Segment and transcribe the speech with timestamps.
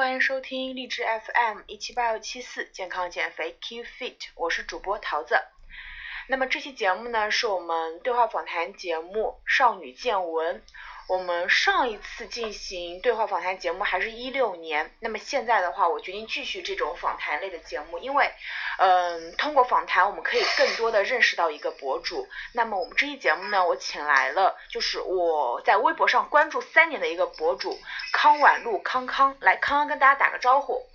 [0.00, 5.38] 欢迎收听荔枝 FM 一七八六七四健康减肥 Keep Fit，我是主播桃子。
[6.26, 10.60] 那么这期节目呢，是我们对话访谈节目《少女见闻》。
[11.10, 18.32] 我们上一次进行对话访谈节目还是一六年，那么现在的话，我决定继续这种访谈类的节目，因为，
[18.78, 22.28] 嗯，通过访谈我们可以更多的认识到一个博主。
[22.52, 27.76] 那么我们这期节目呢，我请来了就是我在微博上关注三年的一个博主
[28.12, 30.86] 康婉露康康，来康康跟大家打个招呼。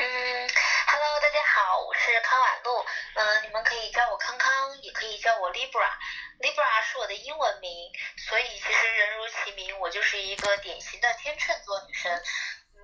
[0.00, 2.86] 嗯，Hello，大家好，我是康婉露，
[3.16, 5.92] 嗯，你们可以叫我康康，也可以叫我 Libra。
[6.40, 12.10] Libra 是我的英文名，所以其实人如其名，我就是一个典型的天秤座女生。
[12.16, 12.80] 嗯，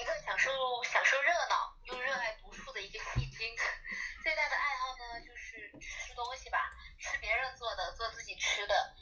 [0.00, 0.50] 一个享受
[0.84, 3.54] 享受热闹又热爱读书的一个戏精。
[4.22, 8.94] 最大的爱好呢，就是吃东西吧，吃别人做的，做自己吃的。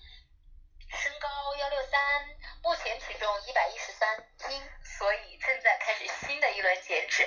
[0.90, 2.26] 身高幺六三，
[2.60, 4.68] 目前体重一百一十三斤，
[5.02, 7.26] 所以正在开始新的一轮减脂。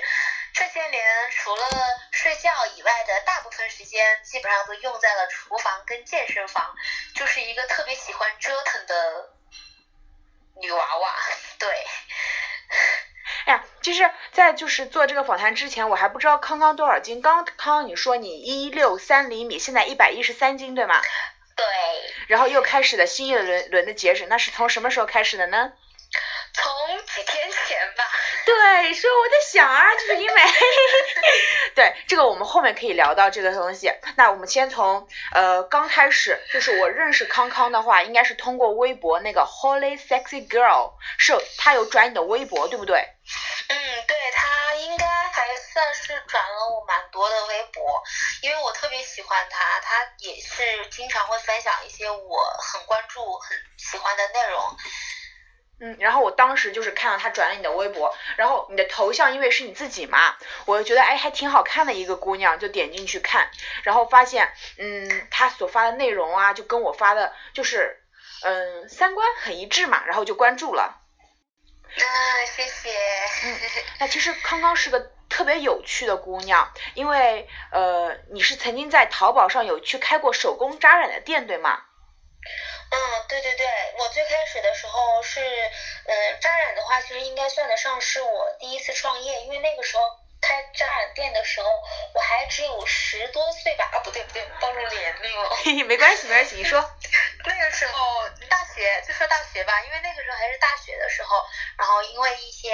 [0.54, 1.68] 这些年除了
[2.10, 6.74] 睡觉以外的大部分时间，基本上都用在了厨房跟健身房，
[7.14, 9.30] 就是一个特别喜欢折腾的
[10.62, 11.14] 女娃娃。
[11.60, 11.68] 对。
[13.44, 17.20] 哎呀，就是在就是做这个访谈之前，我还不知道康康多少斤。
[17.20, 21.02] 刚康你说你一六三厘米，现在一百一十三斤，对吗？
[21.54, 21.66] 对。
[22.26, 25.74] 然后又开始了新一轮轮的减脂，那是从什么时候开始的呢？
[27.16, 28.04] 从几天前吧。
[28.44, 30.42] 对，所以我在想啊，就是因为，
[31.74, 33.92] 对这个我们后面可以聊到这个东西。
[34.16, 43.08] 那我们先从呃刚开始，就是我认识康康的话，应该是通过微博那个 Holy Sexy Girl，是他有转你的微博，对不对？
[43.68, 48.00] 嗯，对他应该还算是转了我蛮多的微博，
[48.42, 54.76] 因为我特别喜欢他，他也是经常会分享一些我很关注、很喜欢的内容。
[55.78, 63.50] 嗯，然后我当时就是看到他转了你的微博，然后你的头像因为是你自己嘛，我就觉得哎还挺好看的一个姑娘，就点进去看，
[63.82, 68.00] 然后发现嗯他所发的内容啊就跟我发的就是
[68.42, 71.02] 嗯三观很一致嘛，然后就关注了。
[71.96, 72.00] 啊，
[72.46, 72.90] 谢谢。
[73.44, 73.56] 嗯，
[74.00, 81.82] 那其实康康是个特别有趣的姑娘，因为呃你是曾经在淘宝上有去开过手工扎染的店，对吗？
[82.90, 83.66] 嗯，对对对，
[83.98, 85.40] 我最开始的时候是，
[86.06, 90.02] 嗯，扎染的话，其实应该算得上是我第一次创业，因为那个时候
[90.40, 91.68] 开扎染店的时候，
[92.14, 95.50] 我还只有十多岁吧，啊，不对不对，暴露年龄了。
[95.86, 96.80] 没关系没关系，你说。
[97.44, 101.44] 那个时候大学，就说大学吧，因为那个时候还是大学的时候，
[101.78, 102.70] 然后因为一些。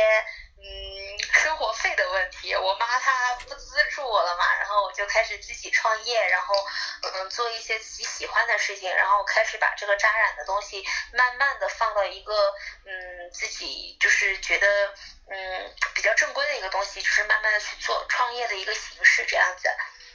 [0.65, 6.55] 嗯，生活费的问题，我妈她不资助我了嘛，然后我就开始自己创业，然后
[7.03, 14.95] 嗯做一些自己喜欢的事情，然后开始把这个扎染的东西慢慢的放到一个嗯自己就是觉得
[15.31, 19.69] 嗯比较正规的一个东西，就是慢慢的去做创业的一个形式这样子。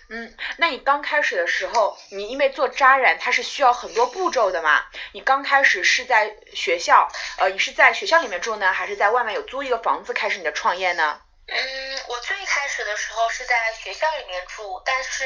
[0.09, 4.85] 嗯，那你刚开始的时候，你因为做扎染，它是需要很多步骤的嘛？
[5.11, 11.21] 你刚开始是在学校，呃，你是在学校里面住呢，还是在外面有租一个房子开始你的创业呢？
[11.47, 15.25] 嗯，我最开始的时候是在学校里面住，但是。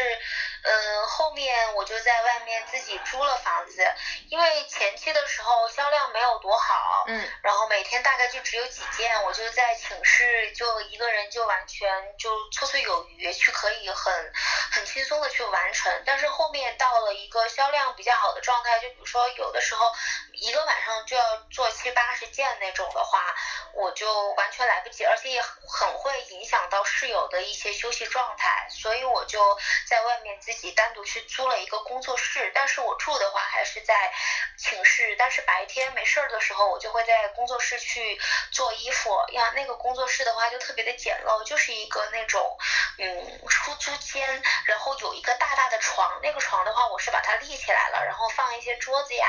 [0.63, 3.83] 嗯，后面我就在外面自己租了房子，
[4.29, 14.33] 因为前期的时候销量没有多好，嗯，然后每天大概就只有几件，我就在寝室就一个人就完全就绰绰有余，去可以很
[14.71, 16.03] 很轻松的去完成。
[16.05, 19.91] 但是后面到了一个销量比较好的状态，就比如说有的时候
[20.33, 23.35] 一个晚上就要做七八十件那种的话，
[23.73, 29.57] 我就完全来不及，而且也很会影响到室友的一些休息状态，所以我就
[29.89, 30.50] 在外面自。
[30.53, 34.11] 自己单独去租了一个工作室，但是我住的话还是在
[34.57, 38.19] 寝室，但是白天没事儿的时候，我就会在工作室去
[38.51, 39.11] 做衣服。
[39.33, 42.57] 呀，那个工作室的话就特别的简陋，就是一个那种
[42.97, 49.27] 嗯出租间，然后有一个大大的床，那个床的话我是把它立起来了，然后放一些桌子呀，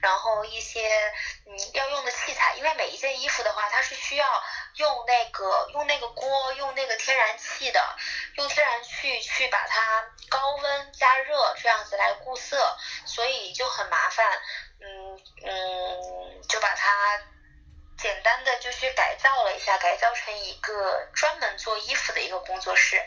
[0.00, 1.12] 然后一些
[1.46, 4.44] 嗯要用的器材，因为每一件衣服的话它是需要
[4.76, 7.96] 用那个用那个锅用那个天然气的，
[8.36, 10.38] 用天然气去把它高。
[10.62, 14.24] 温加热这样子来固色，所以就很麻烦。
[14.80, 17.20] 嗯嗯，就把它
[17.98, 23.02] 简单的就去改造了一下，改造成一个专门做衣服的一个工作室。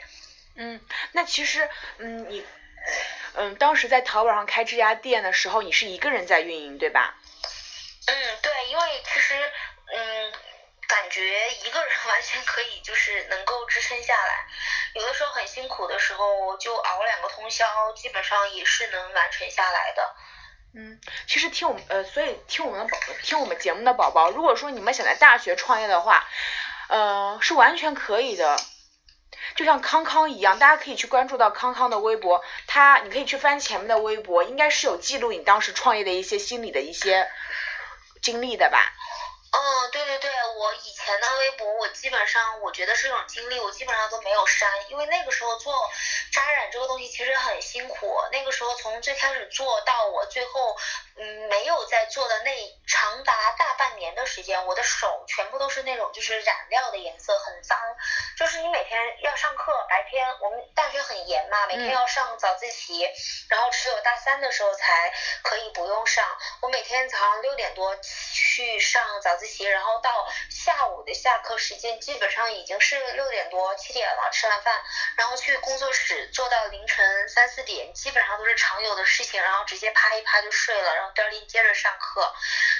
[0.55, 0.81] 嗯，
[1.13, 1.69] 那其实
[1.99, 2.45] 嗯你
[3.35, 7.15] 嗯当时在淘宝上开这家店的时候，你是一个人在运营对吧？
[8.07, 9.51] 嗯，对，因为其实
[9.95, 10.33] 嗯。
[10.95, 11.21] 感觉
[11.65, 14.47] 一个人 完全可以，就是能够支撑下来。
[14.93, 20.15] 有的时候很辛苦的时候，就熬两个通宵，基本上也是能完成下来的。
[20.77, 26.25] 嗯，其实听我们呃，所以听我们的宝听我们节目的宝宝，如果说你们想在大学创业的话，
[26.87, 28.57] 呃，是完全可以的。
[29.55, 37.29] 就像康康一样，大家可以去关注到康康的微博，他你可以去翻前面的微博，应该是有记录你当时创业的一些心理的一些
[38.21, 38.93] 经历的吧。
[39.55, 45.89] 嗯，对对对，我以前的微博，我基本上我觉得是这种经历，我基本上都没有删，因为那个时候做
[46.29, 50.75] 扎染这个东西其实很辛苦，那个时候从最开始做到我最后，
[51.17, 52.51] 嗯，没有在做的那
[52.85, 57.79] 长达大半年的时间，我的手全部都是那种就是染料的颜色很脏，
[58.37, 63.07] 就是你每天要上课，白天我们大学很严嘛，每天要上早自习，
[63.47, 66.25] 然后只有大三的时候才可以不用上，
[66.61, 69.45] 我每天早上六点多去上早自。
[69.45, 70.27] 习，然后到
[71.25, 74.83] 下课时间，基本上已经是六点多七点了，吃完饭，
[75.17, 82.31] 然后去工作室做到凌晨三四点，基本上都是常有的事情，然后直接趴一趴就睡了，然后第二天接着上课，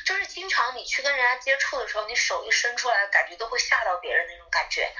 [0.05, 4.91] 就是经常你去跟人家接触的时候，你手一伸出来，感觉都会吓到别人那种感觉。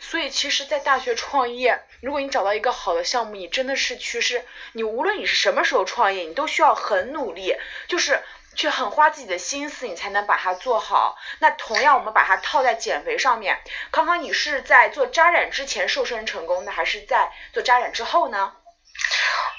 [0.00, 8.20] 所以其实，在大学创业，如果你找到一个好的项目，你真的是趋势，你无论你是什么时候创业，你都需要很努力，就是。
[8.56, 11.16] 去很花自己的心思，你才能把它做好。
[11.38, 13.62] 那同样，我们把它套在减肥上面。
[13.92, 18.56] 康康，你是在做扎染之前瘦身成功的，还是在做扎染之后呢？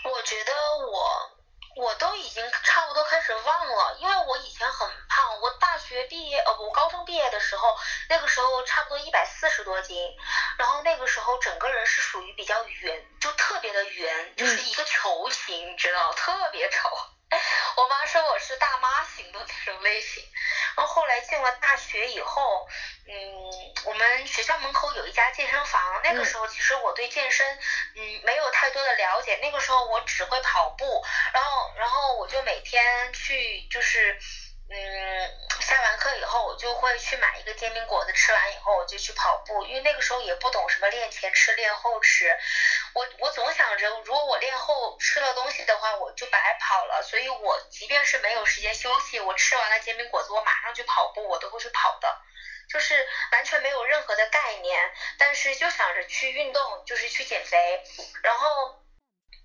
[0.03, 0.53] 我觉得
[0.91, 5.39] 我我都已经差不多开始忘了，因为我以前很胖。
[5.39, 7.77] 我大学毕业，呃，我高中毕业的时候，
[8.09, 9.95] 那个时候差不多一百四十多斤，
[10.57, 16.89] 然后那个时候整个人是属于比较圆，就特别的圆，就是一个球形，你知道，特别丑。
[17.75, 20.23] 我妈说我是大妈型的那种类型，
[20.75, 22.65] 然后后来进了大学以后，
[23.05, 27.57] 嗯，我们学校门口有一家健身房，那个时候其实我对健身，
[27.95, 31.03] 嗯，没有太多的了解，那个时候我只会跑步，
[31.33, 34.17] 然后，然后我就每天去就是。
[34.69, 35.31] 嗯，
[35.61, 42.37] 下完课以后，我就会去买一个煎饼果子，吃完以后我就去跑步，因为那个时候也不懂什么练前吃、练后吃，
[42.93, 52.21] 我我总想着，如果我练后吃了东西的话，我就白跑了，所以我即便是没有时间休息，我吃完了煎饼果子，我马上去跑步，我都会去跑的，
[52.69, 57.81] 就是完全没有任何的概念，但是就想着去运动，就是去减肥，
[58.21, 58.83] 然后，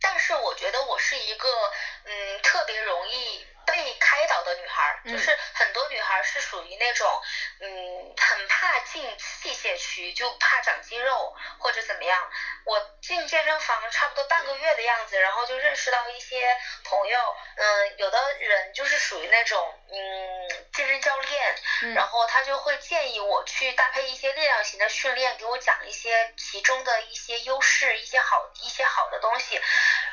[0.00, 1.72] 但是我觉得我是一个
[2.06, 3.46] 嗯特别容易。
[3.72, 7.22] 被开导的女孩，就是很多女孩是属于那种，
[7.60, 12.30] 嗯，很怕进器械区，就怕长肌肉或者怎么样。
[12.66, 16.54] 我进健身房差不多半个月的样子，然后就认识到一些
[16.84, 29.60] 朋友，嗯，有的人就是属于那种，嗯，健身教练，然后他就会建议我去搭配一些力量型的训练，给我讲一些其中的一些优势，一些好一些好的东西。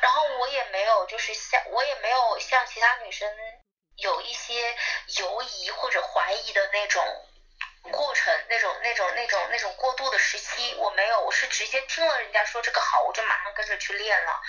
[0.02, 3.30] 然后我也没有就是像我也没有像其他女生
[3.96, 4.76] 有一些
[5.18, 7.02] 犹疑或者怀疑的那种
[7.82, 14.40] 过程，那种那种那种那种过渡的时期，我没有，我是直接听了人家说这个好，我就马上跟着去练了。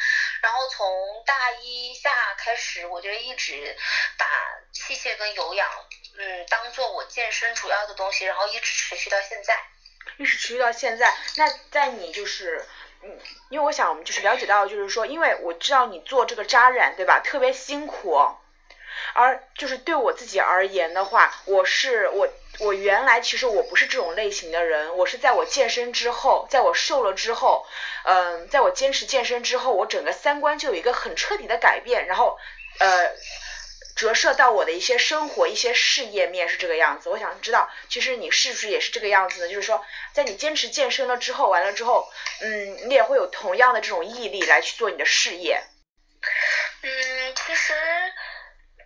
[0.41, 3.77] 然后从大一下开始，我就一直
[4.17, 4.25] 把
[4.71, 5.69] 器械跟有氧，
[6.17, 9.57] 嗯，当做我健身主要的东西，然后一直持续到现在。
[10.17, 12.65] 一直持续到现在，那在你就是。
[13.03, 13.19] 嗯，
[13.49, 17.19] 因为我想就是了解到，就是说，因为我知道你做这个扎染，对吧？
[17.19, 18.15] 特别辛苦，
[19.15, 22.29] 而就是对我自己而言的话，我是我
[22.61, 27.65] 我原来其实我不是这种类型的人，我是在我健身之后，在我瘦了之后，
[28.05, 32.37] 嗯，在我坚持健身之后，我整个三观就有一个很彻底的改变，然后
[32.79, 33.11] 呃。
[33.93, 37.09] 折射到我的一些生活、一些事业面是这个样子。
[37.09, 39.49] 我想知道，其实你是不是也是这个样子的？
[39.49, 45.61] 就是说，在你坚持健身了之后，完了之后，嗯，你也会有同样的这种毅力来去做你的事业。
[46.81, 47.73] 嗯，其实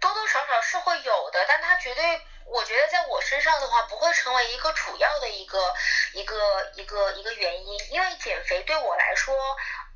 [0.02, 5.74] 多多少少是会有的，但它绝对，我觉得在我身上的话，不会成为一个主要的一个
[6.14, 9.36] 一个一个一个原因，因为减肥对我来说。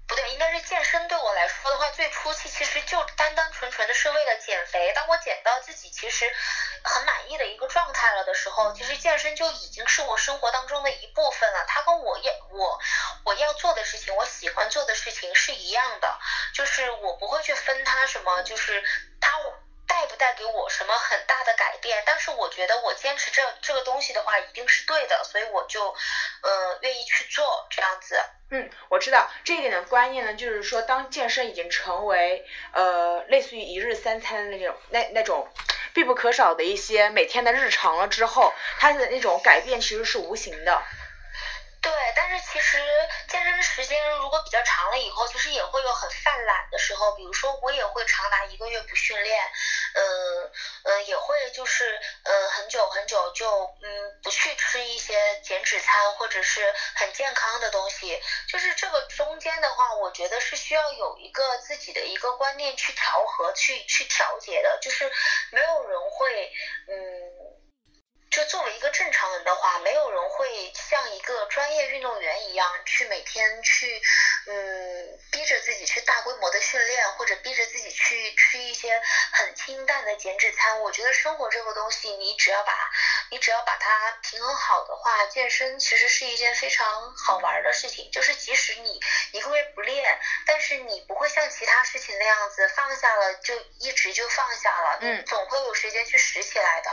[0.07, 4.91] 不对，应该是健身对我来说的话，最初期其实就单单纯纯的是为了减肥。
[4.95, 6.25] 当我减到自己其实
[6.83, 11.63] 很满意的一个状态了的时候，其实健身就已经是我生活当中的一部分了。
[11.67, 12.79] 它跟我要我
[13.23, 16.19] 我要做的事情，我喜欢做的事情是一样的，
[16.55, 18.83] 就是我不会去分它什么，就是
[19.21, 19.37] 它。
[19.89, 22.01] 带不带给我什么很大的改变？
[22.05, 25.89] 但是我觉得我坚持这这个东西的话，一定是对的，所以我就
[26.43, 28.21] 呃愿意去做这样子。
[28.51, 35.51] 嗯，我知道这一点的观念呢，就是说当健身已经成为呃类似于一日三餐的那种那那种
[35.93, 40.81] 必不可少的一些每天的日常了之后，它的那种改变其实是无形的。
[41.81, 42.77] 对，但是其实
[43.29, 47.13] 健身时间如果比较长了以后，其实也会有很犯懒的时候。
[47.13, 49.49] 比如说我也会长达一个月不训练，
[49.93, 50.51] 嗯
[50.83, 58.21] 嗯，也会就是嗯很久很久就嗯不去吃一些减脂餐或者是很健康的东西。
[58.49, 64.77] 就是这个中间的话，我觉得是需要有一个自己的一个观念去调和、去去调节的。
[64.81, 65.09] 就是
[65.51, 66.51] 没有人会
[66.89, 67.28] 嗯。
[68.39, 74.01] 就作为一个正常人的话，没有人会像一个专业运动员一样去每天去，
[74.45, 79.01] 嗯，逼着自己去大规模的训练，或者逼着自己去吃一些
[79.33, 80.79] 很清淡的减脂餐。
[80.79, 82.89] 我觉得生活这个东西，你只要把，
[83.29, 88.09] 你只要把它平衡好的话，健身其实是一件非常好玩的事情。
[88.09, 89.01] 就是即使你
[89.33, 96.89] 一个月不练，但是你不会像其他事情那样子放下了就一直就放下了，嗯，总会有时间去拾起来的。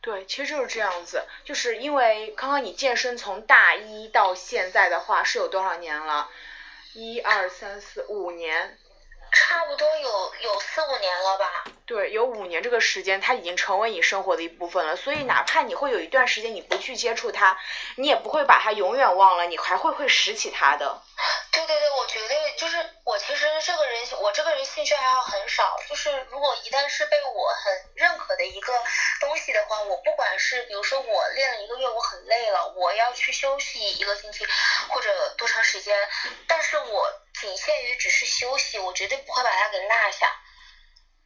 [0.00, 6.30] 对，其实就是这样子，就是因为刚刚你健身从大一到现在的话是有多少年了？
[6.94, 8.78] 一二三四五年。
[9.32, 11.64] 差不多有有四五年了吧。
[11.86, 14.94] 对，有五年这个时间，它已经成为你生活的一部分了。
[14.94, 17.58] 所以哪怕你会有一段时间你不去接触它，
[17.96, 21.02] 你也不会把它永远忘了，你还会会拾起它的。
[21.52, 25.76] 对对对，我觉得就是我其实这个人，我这个人兴趣爱好很少。
[25.88, 28.72] 就是如果一旦是被我很认可的一个
[29.20, 34.46] 东西的话，我不管是比如说我练了一个月，我很累了，我要去休息一个星期
[34.88, 36.08] 或者多长时间，
[36.46, 40.26] 但是我仅限于只是休息，我绝对不会把它给落下。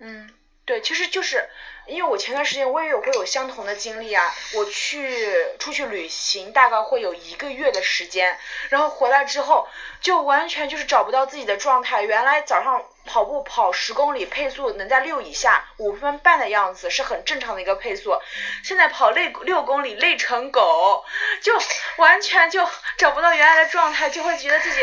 [0.00, 0.38] 嗯。
[0.66, 1.50] 对，其实就是
[1.86, 8.38] 因为我前段时间我也有会有相同的经历啊，我去出去旅行大概会有一个月的时间，
[8.70, 9.68] 然后回来之后
[10.00, 12.00] 就完全就是找不到自己的状态。
[12.00, 18.18] 原来早上跑步跑十公里配速能在六以下，五分半的样子是很正常的一个配速，
[18.64, 21.04] 现在跑累六公里累成狗，
[21.42, 21.52] 就
[21.98, 22.66] 完全就
[22.96, 24.80] 找不到原来的状态，就会觉得自己，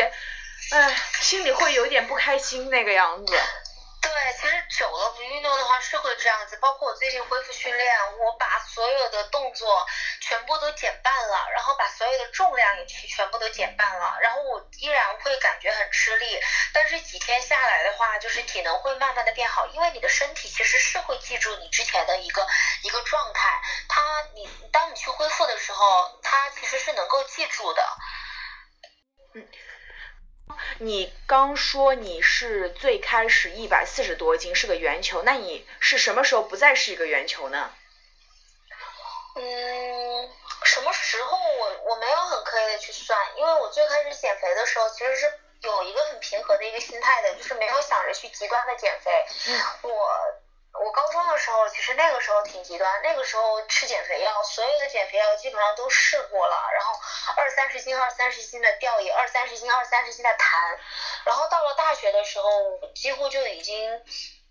[0.70, 3.34] 哎，心里会有点不开心那个样子。
[4.02, 6.58] 对，其实久了不运动的话是会这样子。
[6.58, 9.86] 包括我最近恢复训练，我把所有的动作
[10.22, 16.40] 全部都减半了，然后把所有的重量也去全部都减半了，然后我依然会感觉很吃力。
[16.74, 22.48] 但是几天下来的话，就是体能会慢慢的变好，因为你的身体其实是会记住你之前的一个
[22.84, 23.62] 一个状态。
[23.88, 27.98] 它，你当你去恢复的时候，它其实是能够记住的。
[29.36, 29.48] 嗯。
[30.80, 37.72] 你刚说你是最开始一百四十多斤是个圆球，那你是什么时候不再是一个圆球呢？
[39.36, 40.30] 嗯，
[40.64, 45.32] 什么时候我我没有很刻意的去算，因为我最开始减肥的时候其实是
[45.62, 49.26] 有一个很平和的一个心态的，就是没有想着去极端的减肥。
[49.48, 49.62] 嗯。
[49.84, 50.41] 我。
[50.74, 56.98] 我高中的时候，其实那个时候挺极端，那个时候吃减肥药，所有的减肥药基本上都试过了，然后
[57.36, 60.80] 二三十斤、二三十斤的掉也二三十斤、二三十斤的弹，
[61.26, 62.50] 然后到了大学的时候，
[62.96, 64.02] 几乎就已经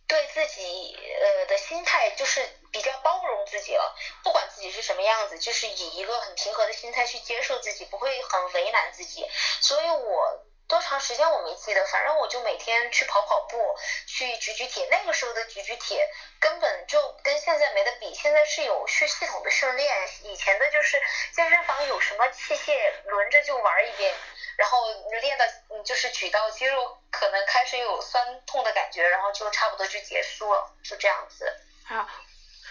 [0.07, 9.27] 对自己呃的心态就是比较包容自己了，不管自己是什么样子，就是以一个很平和的心态去接受自己，不会很为难自己，
[9.63, 10.45] 所以我。
[10.71, 14.87] 多长时间我没记得，反正我就每天去跑跑步，去举举铁。
[14.89, 16.09] 那个时候的举举铁
[16.39, 20.09] 根本就跟现在没得比，现在是有去系统的训练。
[20.23, 21.03] 以前的就是
[21.35, 24.15] 健身房有什么器械轮着就玩一遍，
[24.57, 24.79] 然后
[25.21, 25.45] 练到
[25.85, 31.53] 就是举到肌肉可能开始有酸痛的感觉，然后就差不多就结束了，就这样子。
[31.89, 32.09] 啊，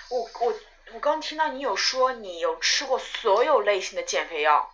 [0.10, 0.53] 我我
[0.94, 4.74] 我刚听到你有说你有吃过所有类型的减肥药。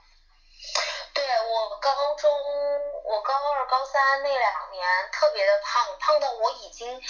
[1.16, 2.30] 对我高中，
[3.06, 7.02] 我高二、高三那两年特别的胖，胖到我已经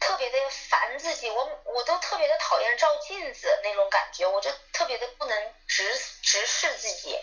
[0.00, 7.20] 特别的烦自己，我我都特别的讨厌照镜子那种感觉，我就特别的不能直直视自己。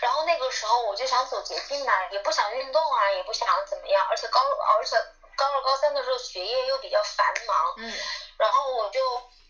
[0.00, 4.40] 然后那个时候我就想走捷径嘛，也不想运动啊，也不想怎么样，而且高
[4.78, 4.96] 而且
[5.34, 7.92] 高二、高三的时候学业又比较繁忙，嗯，
[8.38, 9.00] 然后我就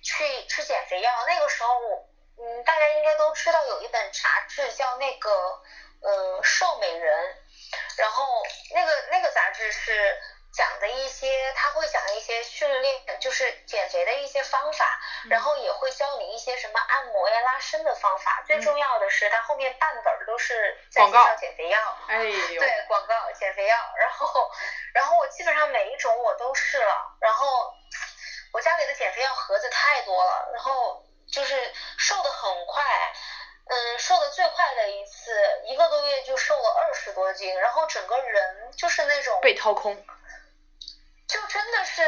[0.03, 1.13] 去吃减肥药。
[1.27, 2.09] 那个时候我，
[2.39, 5.61] 嗯，大家应该都知道有一本杂志叫那个。
[6.05, 7.37] 嗯，瘦美人，
[7.97, 8.43] 然后
[8.75, 10.19] 那个那个杂志是
[10.53, 18.43] 讲的一些，他会讲一些训练，就是减肥的一些方法，然后也会教你一些什么按摩呀、拉伸的方法。
[18.47, 21.97] 最重要的是，它后面半本都是在介绍减肥药。
[22.09, 22.61] 哎呦。
[22.61, 24.51] 对，广告减肥药，然后
[24.93, 27.73] 然后我基本上每一种我都试了，然后
[28.53, 32.85] 我家里的减肥药盒子太多了，然后就是瘦的很快。
[33.73, 35.33] 嗯，瘦的最快的一次，
[35.65, 39.97] 一个多月就瘦了二十多斤，然后整个人就是那种被掏空，
[41.27, 42.03] 就真的是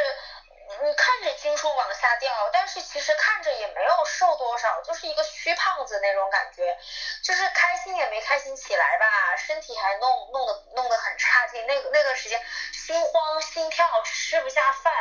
[0.83, 6.77] 你看着斤数往下掉，但是其实看着也没有瘦多少，就是一个虚胖子那种感觉，
[7.23, 11.65] 就是开心也没开心起来吧，身体还弄弄得弄得很差劲。
[11.67, 12.41] 那个那段时间
[12.73, 14.93] 心慌心跳，吃不下饭，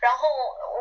[0.00, 0.28] 然后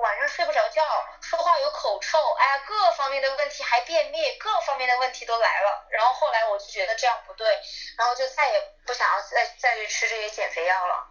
[0.01, 0.83] 晚上睡不着觉，
[1.21, 5.87] 说话有口臭，哎呀，各方面的问题还便秘，各方面的问题都来了。
[5.89, 7.59] 然后后来我就觉得这样不对，
[7.97, 11.07] 然后就再也不想要再再去吃这些减肥药了。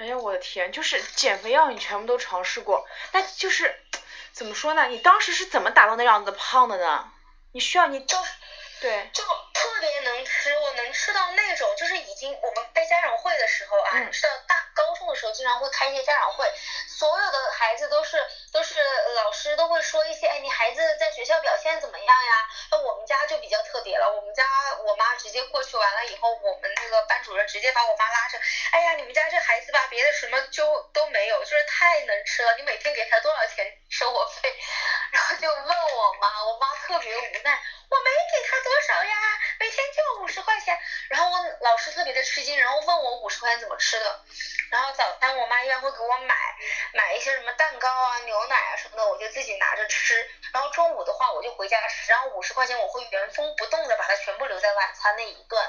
[0.00, 3.76] 哎呀，我的天，就是减肥药你全部都尝试过，那就是
[4.32, 4.86] 怎么说呢？
[4.86, 7.12] 你当时是怎么达到那样子胖的呢？
[7.52, 8.16] 你需要你就
[8.80, 16.50] 对，就特别能吃，我能吃到那种，就是已经我们开家长会的时候啊，吃到大高中的时候经常会开一些家长会，
[16.88, 18.80] 所有的孩子都是都是
[19.14, 22.48] 老师都会说一些，哎，你孩子在学校表现怎么样呀？
[22.70, 24.42] 那我们家就比较特别了，我们家
[24.86, 28.38] 我妈直接过去完了以后，我们那个班主任直接把我妈拉着，
[28.72, 34.54] 哎呀，你们家这孩子吧，别的什么就都没有，就是太能吃了，你每天给他多少钱生活费？
[35.12, 37.60] 然后就问我妈，我妈特别无奈。
[37.90, 39.16] 我没给他多少呀，
[39.58, 40.78] 每天就五十块钱。
[41.10, 44.20] 然后我老师特别的吃惊，然后问我五十块钱怎么吃的。
[44.70, 46.36] 然后早餐我妈一般会给我买
[46.94, 50.14] 买一些什么蛋糕啊、牛奶啊什么的，我就自己拿着吃。
[50.52, 55.60] 然后中午的话我就回家吃，然后五十块钱我会原封不动的把它全部留在晚餐那一顿。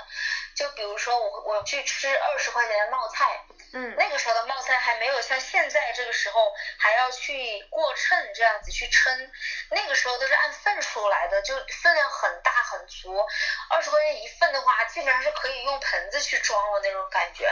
[0.56, 9.32] 就比如说我我去吃二十块钱的冒菜，嗯，那个时候的冒菜还没有像现在这个时候还要去过秤这样子去称，
[9.70, 13.26] 那个时候都是按份数来的，就分量很大很足，
[13.70, 17.52] 二十块钱一份的话，基本上是可以用盆子去装的那种感觉，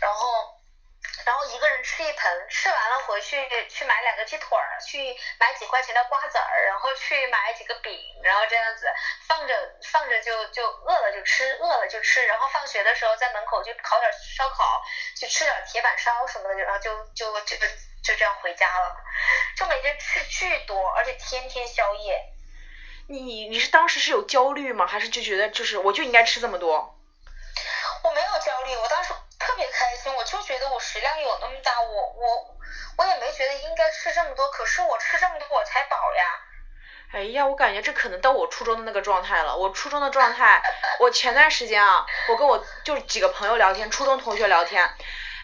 [0.00, 0.57] 然后。
[1.24, 3.36] 然后一个人吃一盆，吃完了回去
[3.68, 8.86] 去买两个鸡腿儿，去买几块钱的瓜子儿，然后去买几个饼，然后这样子
[9.26, 9.54] 放着
[9.92, 14.82] 放着就就饿了就吃，饿了就吃，然后放学的时候在门口就烤点烧烤，
[15.20, 17.56] 就吃点铁板烧什么的，然后就就就
[18.02, 18.96] 就这样回家了，
[19.56, 22.24] 就每天吃巨多，而且天天宵夜。
[23.08, 24.86] 你你是当时是有焦虑吗？
[24.86, 26.98] 还是就觉得就是我就应该吃这么多？
[28.04, 29.12] 我没有焦虑，我当时。
[29.48, 32.54] 特别开心，我就觉得我食量有那么大，我我
[32.98, 36.22] 我也没觉得应该吃这么多，可是我吃这么多我才饱呀。
[37.14, 39.56] 哎呀，我感觉这可能到我初中的那个状态了。
[39.56, 40.62] 我初中的状态，
[41.00, 44.86] 我前段时间啊，我跟我就几个朋友聊天，初中同学聊天，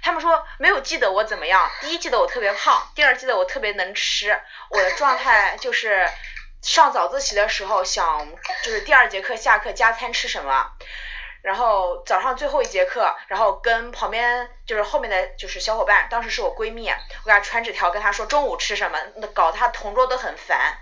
[0.03, 6.07] 他们说没有记得我怎么样，第一记得我特别胖，第二记得我特别能吃，我的状态 就是
[6.61, 8.29] 上早自习的时候想
[8.63, 10.73] 就是第二节课下课加餐吃什么。
[11.45, 20.79] 然后早上最后一节课，然后跟旁边就是后面的就是小伙伴，当时是我闺蜜，我给她传纸条跟她说中午吃什么，那搞得她同桌都很烦。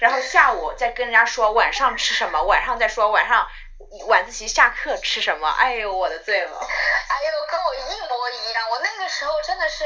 [0.00, 3.46] 然后下午再跟人家说晚上吃什么，晚上再说晚上
[4.08, 5.48] 晚自习下课吃什么。
[5.48, 6.58] 哎呦我的醉了！
[6.58, 9.84] 哎呦跟我一模一样，我那个时候真的是。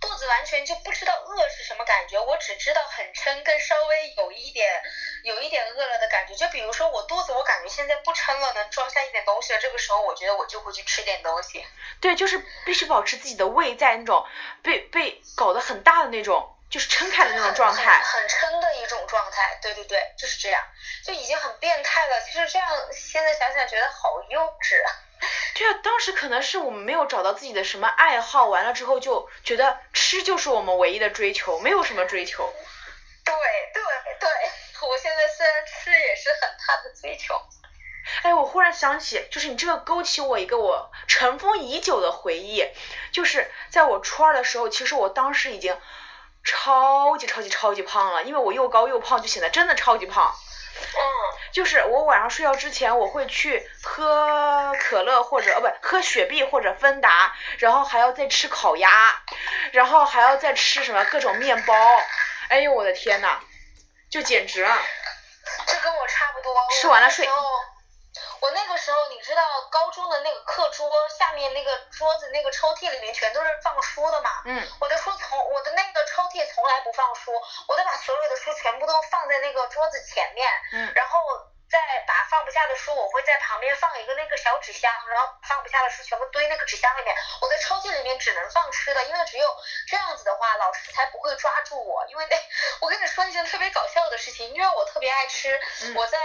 [0.00, 4.82] 肚子完全就不知道饿是什么感觉，我只知道很撑，跟稍微有一点
[5.24, 6.34] 有一点饿了的感觉。
[6.34, 11.64] 就比如说我肚子，我感觉现在不撑了，能装下一点东西了，这个时候我觉得我就会去吃点东西。
[12.00, 14.26] 对，就是必须保持自己的胃在那种
[14.62, 18.00] 被被搞得很大的那种，就是撑开的那种状态。
[18.00, 20.62] 很撑的一种状态，对对对，就是这样，
[21.04, 22.20] 就已经很变态了。
[22.22, 24.90] 其实这样现在想想觉得好幼稚啊。
[25.54, 32.50] 对啊，当时可能是我们没有找到自己的什么爱好，完了之后就觉得吃就是我们唯一的追求，没有什么追求。
[33.22, 33.34] 对
[33.74, 33.82] 对
[34.18, 34.28] 对，
[34.86, 37.40] 我现在虽然吃也是很大的追求。
[38.22, 42.66] 哎，我忽然想起，就是你这个勾起我一个我尘封已久的回忆，
[43.12, 45.78] 就是在我初二的时候，其实我当时已经
[46.42, 50.34] 超级超级超级胖了，因为我又高又胖，就显得真的超级胖。
[50.82, 51.02] 嗯，
[51.52, 59.22] 就是我晚上睡觉之前，我会去喝可乐或者呃不喝雪碧或者芬达，然后还要再吃烤鸭，
[59.72, 61.74] 然后还要再吃什么各种面包，
[62.48, 63.40] 哎呦我的天呐，
[64.10, 64.76] 就简直了。
[65.66, 66.54] 这跟我差不多。
[66.72, 67.28] 吃完了睡。
[68.40, 74.30] 我那个时候，你知道高中的那个课桌下面那个桌子那个抽屉里面全都是放书的嘛。
[74.46, 74.66] 嗯。
[74.80, 77.32] 我的书从我的那个抽屉从来不放书，
[77.68, 80.48] 我都把所有的书全部都放在那个桌子前面。
[80.72, 80.92] 嗯。
[80.94, 81.18] 然后
[81.70, 87.14] 再把放不下的书，我会在旁边放一个那个小纸箱，然后放不下的书全部堆那个纸箱里面。
[87.40, 89.56] 我在抽屉里面只能放吃的，因为只有
[89.86, 92.04] 这样子的话，老师才不会抓住我。
[92.08, 92.36] 因为那
[92.80, 95.60] 我跟你说一件特别搞笑的事情，因为我特别爱吃，
[95.94, 96.18] 我在。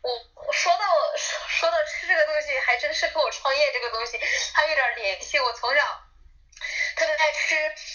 [0.00, 0.84] 我说到
[1.16, 4.16] 说到吃这个东西，还真是跟我创业这个东西
[4.54, 5.40] 还有点联系。
[5.40, 6.02] 我从小
[6.96, 7.54] 特别爱吃。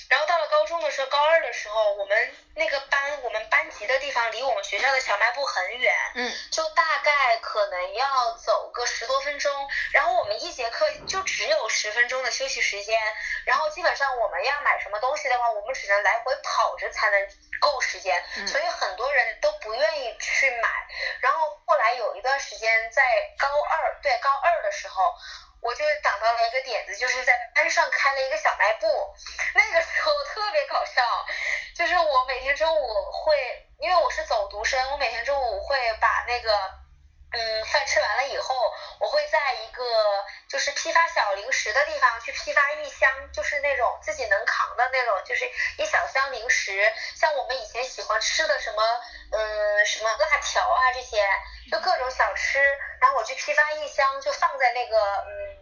[0.09, 9.51] 然后到了高中的时候，高二的时候，我们那个班，我们班级的地方离我们学校的小卖部很远，嗯，就大概可能要走个十多分钟。
[9.91, 12.99] 然后我们一节课就只有十分钟的休息时间，
[13.45, 17.27] 然后基本上我们要买什么东西的话，我们只能来回跑着才能
[17.59, 20.69] 够时间，所以很多人都不愿意去买。
[21.21, 23.03] 然后后来有一段时间在
[23.39, 25.13] 高二，对高二的时候。
[25.63, 28.87] 我就想到了一个点子，就是在班上开了一个小卖部。
[29.55, 31.01] 那个时候特别搞笑，
[31.75, 36.51] 就是我每天中午会，因为我是走读生，我每天中午会把那个，
[37.31, 38.53] 嗯，饭吃完了以后，
[38.99, 39.83] 我会在一个
[40.49, 48.83] 就是批发小零食的地方去批发一箱，就是那种自己能扛的那种，就是一小箱零食，像我们以前喜欢吃的什么，
[49.31, 51.25] 嗯，什么辣条啊这些，
[51.71, 52.59] 就各种小吃，
[52.99, 55.52] 然后我去批发一箱，就放在那个，嗯。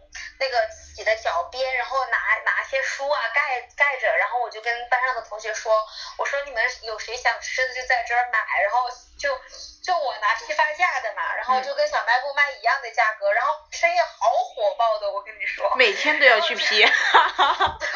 [0.42, 5.72] 那个自己的脚边，然后拿拿些书啊盖盖着，然后我就跟班上的同学说，
[6.18, 9.38] 我说你们有谁想吃的就在这儿买，然后就
[9.84, 17.86] 就我拿批发价的嘛，然后就跟小卖部卖一样的价格，然后生意好火爆的，我跟你说，每天都要去批，哈哈哈对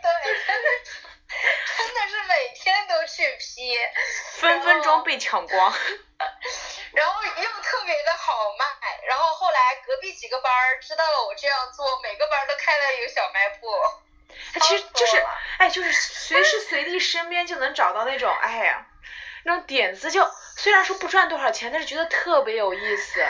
[0.00, 0.68] 对，真的
[1.76, 3.76] 真的是每天都去批，
[4.34, 5.74] 分分钟被抢光。
[6.94, 8.66] 然后又特别的好卖，
[9.06, 13.68] 然后后来隔壁几个班儿知道了我这样做，每个班都开了一个小卖部。
[14.60, 15.24] 其实 就是，
[15.58, 18.86] 哎，就是随时随地身边就能找到那种，哎呀，
[19.44, 23.24] 那种点子，就虽然说不赚多少钱，但是觉得特别有意思，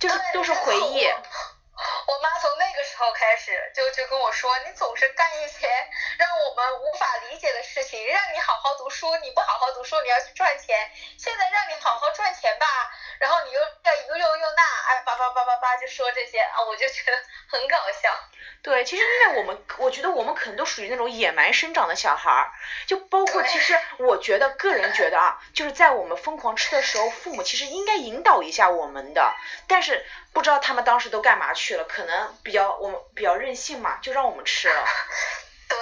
[0.00, 1.08] 就是都是回忆。
[2.06, 5.66] 我妈从那个时候开始就就跟我说，你总是干一些
[6.18, 10.88] 让我们无法理解的事情，让你好好读书，你不好好读书，你要去赚钱。
[11.18, 12.66] 现在让你好好赚钱吧，
[13.18, 18.10] 然后你又要又又又那，哎，叭叭叭叭叭就说这些啊，我就觉得很搞笑。
[18.62, 22.50] 对，其实因为我们，我觉得我们可能都属于那种野蛮生长的小孩儿，
[22.86, 29.34] 就包括其实我觉得个人觉得啊，就是在我们疯狂吃的时候，父母其实应该引导一下我们的，
[29.68, 34.84] 但是不知道他们当时都干嘛去了，可能比较我们比较任性嘛，就让我们吃了。
[35.68, 35.78] 对，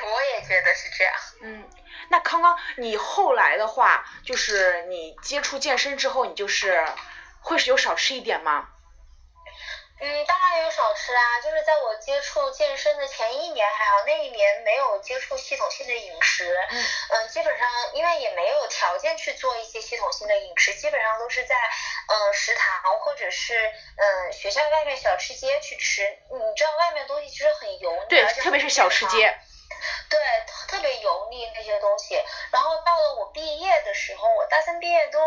[0.00, 1.14] 我也觉得是这样。
[1.42, 1.68] 嗯，
[2.08, 6.86] 那康康，你后来的话，就是你接触健身之后，你就是
[7.40, 8.68] 会是有少吃一点吗？
[9.98, 23.54] 嗯，当然有少吃啊，就是在我接触健身的前一年还好，那一年没有接触系统性的饮食，嗯，嗯，基本上因为也没有条件去做一些系统性的饮食，基本上都是在嗯食堂或者是
[23.96, 29.34] 嗯学校外面小吃街去吃，你知道外面东西其实很油腻，对，特别是小吃街。
[30.08, 30.18] 对，
[30.68, 32.14] 特别油腻那些东西。
[32.52, 35.18] 然后到了我毕业的时候，我大三毕业都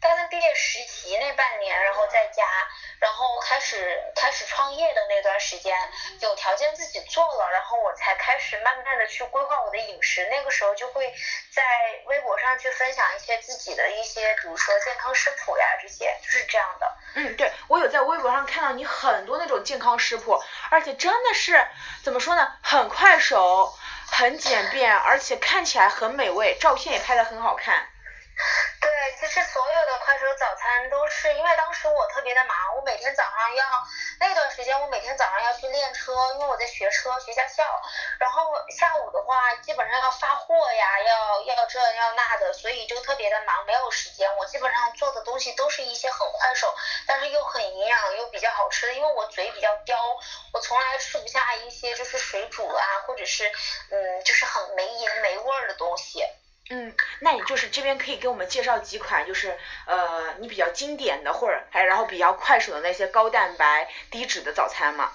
[0.00, 2.42] 大三毕业实习那半年，然后在家，
[3.00, 5.76] 然后开始开始创业的那段时间，
[6.20, 10.26] 有条件自己做了，然后我才开始慢慢的去规划我的饮食。
[10.30, 11.12] 那个时候就会
[11.50, 11.62] 在
[12.06, 16.96] 微博上去分享一些自己的一些，比如说健康食谱呀这些，就是这样的。
[17.16, 21.66] 嗯，对，我有在微博上看到你很多那种健康食谱，而且真的是
[22.02, 23.72] 怎么说呢，很快手。
[24.06, 27.86] 很简便，而且看起来很美味，照片也拍的很好看。
[28.80, 33.64] 对，其实所有的快手早餐都是因为当时我特别的忙，我每天早上要
[34.18, 37.62] 那段时间我每天早上要去练车，因为我在学车学驾校，
[38.18, 44.36] 然后下午的话基本上要发货呀，要要这要那的，所以就特别的忙，没有时间。
[44.36, 46.74] 我基本上做的东西都是一些很快手，
[47.06, 49.96] 但是又很营养又比较好吃的，因为我嘴比较刁，
[50.52, 53.50] 我从来吃不下一些就是水煮啊，或者是
[53.90, 56.26] 嗯就是很没盐没味儿的东西。
[56.70, 65.12] 嗯，那你就是这边可以给我们介绍几款，就是呃你比较经典的或者还然后比较快手的那些高蛋白低脂的早餐吗？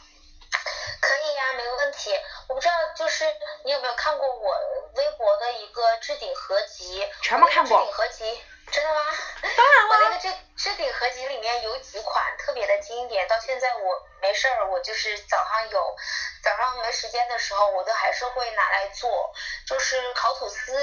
[1.01, 2.11] 可以呀，没问题。
[2.47, 3.25] 我不知道就是
[3.63, 4.57] 你有没有看过我
[4.95, 7.07] 微博的一个置顶合集？
[7.21, 7.79] 全部看过。
[7.79, 9.01] 置顶合集，真的吗？
[9.41, 9.89] 当然了。
[9.89, 15.95] 我那个置置顶合集里面有几款特别的经典，到现在我没事儿，我就是早上有
[16.43, 19.33] 早上没时间的时候，我都还是会拿来做，
[19.65, 20.73] 就是烤吐司。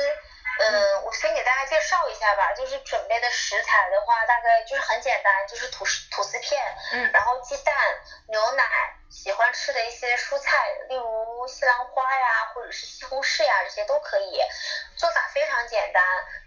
[0.58, 6.60] 嗯，我先给大家介绍一下吧，就是准备的食材的话，大概就是很简单，就是吐司吐司片，
[6.92, 7.74] 嗯，然后鸡蛋、
[8.28, 8.64] 牛奶，
[9.10, 14.40] 喜欢吃的一些蔬菜，例如西兰花呀，或者是西红柿呀，这些都可以。
[14.96, 16.02] 做法非常简单，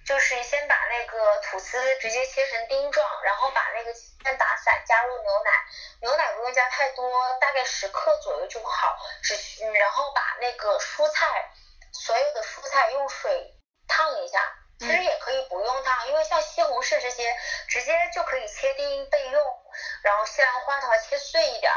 [0.06, 5.52] 就是先把那个吐司直接切成丁状，然后把那个鸡蛋打散，加入牛奶，
[6.02, 11.52] 牛奶不用加太多，大概十克左右就好，只需然后把那个蔬菜，
[11.94, 13.54] 所有的蔬菜用水。
[13.90, 14.40] 烫一下，
[14.80, 17.36] 其实也可以不用烫，因为像西红柿这些
[17.68, 19.42] 直接就可以切丁备用。
[20.04, 21.72] 然后西兰花的话切碎一点，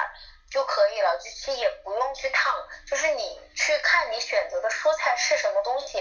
[0.51, 2.55] 就可以了，就其实也不用去烫，
[2.87, 5.99] 就是你去看你选择的蔬菜是什么东西，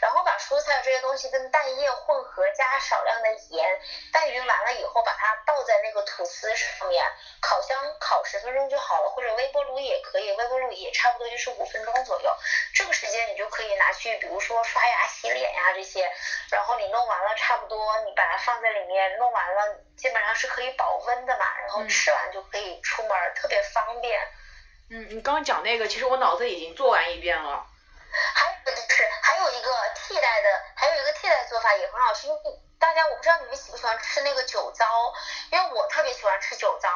[0.00, 3.80] 然后把蔬菜这些东西跟蛋液混合，加少量的盐，
[4.12, 7.02] 拌匀完了以后，把它倒在那个吐司上面，
[7.40, 12.30] 烤箱烤十分钟就好了，或者微波炉也可以，微波炉也差不多就是五分钟左右，
[12.74, 16.12] 这个时间你就可以拿去，比如说刷牙、洗脸呀这些，
[16.50, 24.20] 然后你弄完了差不多，你把它放在里面，弄完了基本上是可以保温的嘛，然后吃完就可以出门，特别方便。
[24.90, 27.64] 嗯，你刚刚讲那个，其实我脑子已经做完一遍了。
[28.34, 32.40] 还有就是还有一个替代的，还有一个替代做法也很好吃，因为
[32.78, 34.84] 大家我不知道你们喜不喜欢吃那个酒糟，
[35.50, 36.88] 因为我特别喜欢吃酒糟，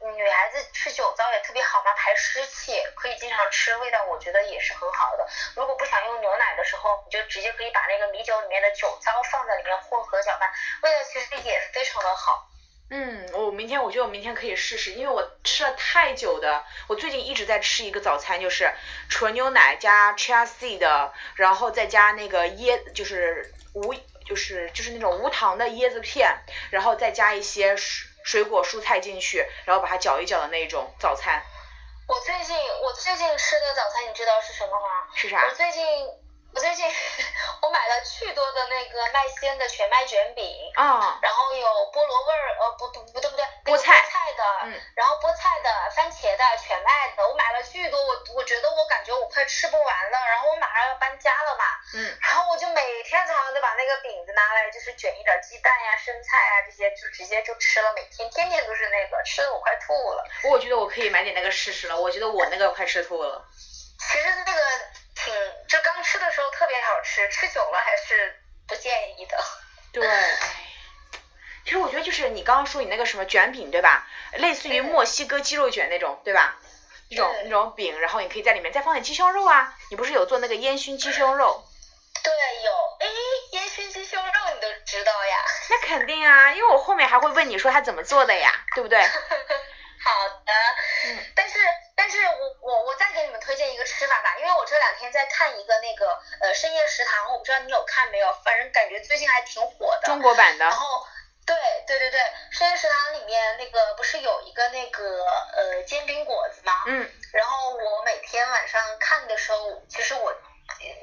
[0.00, 5.26] 女孩子吃酒糟也特别好嘛，排湿气，可以经常吃，味道我觉得也是很好的。
[5.54, 12.48] 如果不想用牛奶的时候，你就直接可以把那个米酒里面的酒糟放在里面混合搅拌，味道其实也非常的好。
[12.88, 18.72] 嗯，我明天我觉得我明天可以试试，因为我吃了太久的，我最近一直在吃一个早餐，就是
[19.08, 23.92] 纯牛奶加 chia seed，然后再加那个椰，就是无，
[24.24, 26.38] 就是就是那种无糖的椰子片，
[26.70, 31.42] 然后再加一些水水果蔬菜进去，然后把它搅一搅的那种早餐。
[32.06, 35.08] 我最近我最近吃的早餐你知道是什么吗？
[35.12, 35.44] 是啥？
[35.44, 35.82] 我最近。
[36.56, 36.88] 我最近
[37.60, 40.42] 我买了巨多的那个麦鲜的全麦卷饼，
[40.74, 60.24] 啊，然后有菠萝味儿，呃不不不对不对，菠菜菜的，嗯，然后菠菜的、番茄的、全麦的，我买了巨多，我我觉得我感觉我快吃不完了，然后我马上要搬家了嘛，嗯，然后我就每天早上都把那个饼子拿来，就是卷一点鸡蛋呀、生菜啊这些，就直接就吃了，每天天天都是那个，吃的我快吐了。
[60.48, 63.44] 我觉得我可以买点那个试试了，我觉得我那个快吃吐了。
[64.00, 64.62] 其实那个。
[65.66, 68.34] 挺，就刚吃的时候特别好吃，吃久了还是
[68.66, 69.36] 不建议的。
[69.92, 70.38] 对， 哎，
[71.64, 74.06] 其实我觉得就是你刚刚说你那个什么卷饼对吧？
[74.34, 76.56] 类似于墨西哥鸡肉卷那种对吧？
[77.10, 79.74] 那种那种饼，然后你可以在里面再放点鸡胸肉啊。
[79.90, 81.64] 你不是有做那个烟熏鸡胸肉？
[82.22, 82.32] 对，
[82.64, 82.72] 有。
[82.98, 83.06] 哎，
[83.52, 85.36] 烟熏鸡胸肉你都知道呀？
[85.70, 88.98] 那肯定啊，因为我后面还会问你说它怎么做的呀，对不对？
[90.02, 90.52] 好的。
[91.06, 91.18] 嗯。
[91.36, 91.58] 但是。
[92.06, 100.02] 但是我我我再给你们推荐一个吃法吧，因为我这两天在看一个那个呃深夜食堂，我不知道你有看没有，反正感觉最近还挺火的。
[100.04, 100.66] 中国版的。
[100.66, 101.04] 然后，
[101.44, 102.20] 对对对对，
[102.52, 106.84] 深夜食堂里面那个不是有一个那个呃煎饼果子吗？
[106.86, 107.10] 嗯。
[107.32, 110.32] 然后我每天晚上看的时候，其实我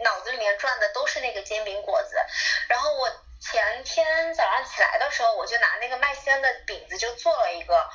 [0.03, 2.15] 脑子里面转的都是那个煎饼果子。
[2.69, 3.11] 然后我
[3.41, 7.89] 前天早上起来的时候，我就拿那个麦香的饼子就做了一个。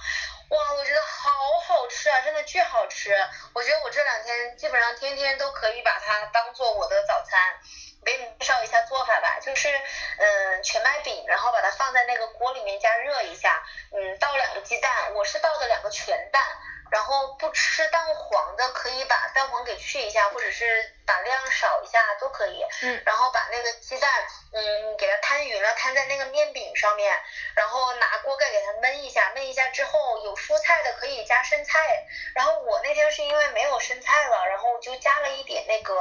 [0.51, 1.31] 哇，我觉得好
[1.61, 3.15] 好吃啊，真的巨好吃！
[3.55, 7.57] 我觉得我这两天基本上天天都可以把它当做我的早餐。
[8.05, 16.43] 给你介绍一下做法吧，就是嗯全麦饼，然后把它放在那个锅里面加热一下，嗯倒两个鸡蛋，我是倒的两个全蛋。
[16.91, 22.65] 然后不吃蛋黄的可以把蛋黄给去一下，或者是把量少一下都可以。
[22.83, 23.03] 嗯。
[23.05, 24.11] 然后把那个鸡蛋，
[24.53, 27.19] 嗯，给它摊匀了，摊在那个面饼上面，
[27.55, 32.07] 然后拿锅盖给它焖一下，焖一下之后有蔬菜的可以加生菜。
[32.35, 35.95] 然后我那天是因为没有生菜了，然后就加了一点那个，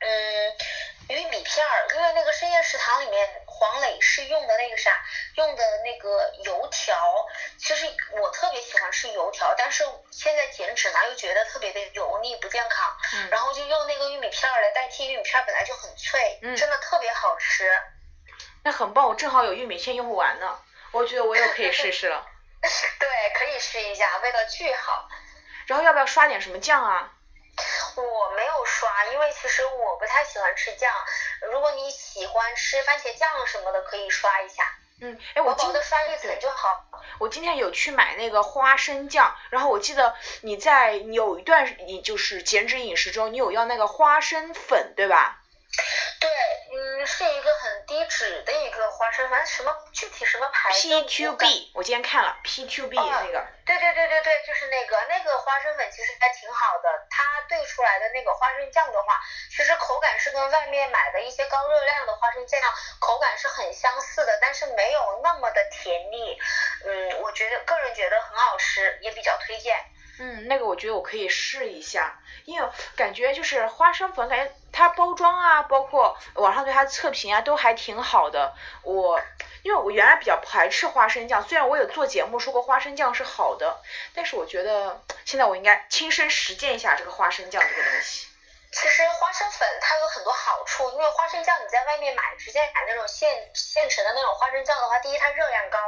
[0.00, 0.52] 嗯。
[1.08, 5.02] 玉米片儿，因为那个深夜食堂里面黄磊是用的那个啥，
[5.36, 7.26] 用的那个油条，
[7.58, 7.86] 其实
[8.20, 17.70] 我特别喜欢吃油条，但是现在减脂嘛，又觉得特别的油腻不健康，嗯，然后就用那个玉米片儿来代替，玉米片本来就很脆，嗯，真的特别好吃。
[18.62, 20.60] 那很棒，我正好有玉米片用不完呢，
[20.92, 22.26] 我觉得我又可以试试了。
[23.00, 25.08] 对，可以试一下，味道巨好。
[25.66, 27.12] 然后要不要刷点什么酱啊？
[27.96, 30.92] 我没有刷，因为其实我不太喜欢吃酱。
[31.50, 34.64] 如果你喜欢吃番茄酱什么的，可以刷一下。
[35.00, 36.84] 嗯，哎，我记得刷一层就好。
[37.18, 45.42] 我今天有去买那个花生酱，然后我记得你在有一段你就是减脂饮食中，你有要那个花生粉，对吧？
[46.20, 46.30] 对，
[46.72, 53.46] 嗯，是一个很低脂的一个花生，反正什么具体什么牌子？P to B，我今天看了 P to B 那个。
[53.66, 56.88] 对对对对对，就是那个那个花生粉，其实还挺好的。
[57.10, 62.60] 它兑出来的那个花生酱的话，其实口感是跟外面买的一些高热量的花生酱
[63.00, 66.38] 口感是很相似的，但是没有那么的甜腻。
[66.84, 69.84] 嗯，我觉得个人觉得很好吃，也比较推荐。
[70.18, 78.54] 嗯，那个我觉得我可以试一下，因为感觉就是花生粉，感觉它包装啊，包括网上对它测评啊，都还挺好的。
[78.82, 79.20] 我
[79.62, 83.82] 因为我原来比较排斥花生酱，虽然我有做节目说过花生酱是好的，
[84.14, 88.26] 但是我觉得现在我应该亲身实践一下这个花生酱这个东西。
[88.76, 95.78] 其实花生粉它有很多好处，因为花生酱你在外面买，直接买那种现现成的那种花生酱的话，第一它热量高，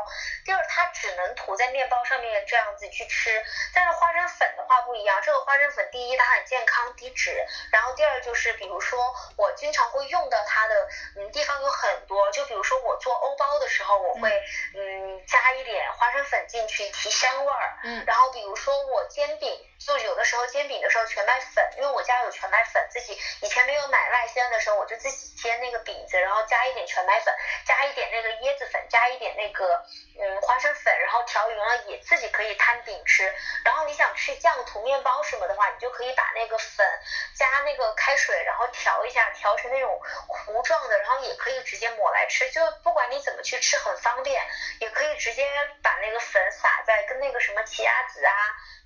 [0.43, 3.45] 第二它只能涂在面包上面这样子去吃。
[3.75, 14.31] 但是花生粉的话不一样，这个花生粉第一它很健康低脂，然后第二就是比如说我经常会用到它的嗯地方有很多，就比如说我做欧包的时候，我会
[14.75, 27.35] 嗯加一点花生粉进去提香味儿，嗯然后比如说我煎饼，就有的时候煎饼的时候全麦粉，因为我家有全麦粉，自己以前没有买外鲜的时候，我就自己煎那个饼子，然后加一点全麦粉，
[27.67, 29.85] 加一点那个椰子粉，加一点那个
[30.21, 33.33] 嗯花生粉，然后调匀了也自己可以摊饼吃。
[33.65, 36.87] 然后你想吃酱涂面包什么的话，你就可以把那个粉
[37.35, 44.43] 加那个开水，然后调一下，调成那种糊状的，然后也可以直接抹来吃，就不管你怎么去吃很方便，
[44.81, 45.49] 也可以直接
[45.83, 48.33] 把那个粉撒在跟那个什么奇亚籽啊。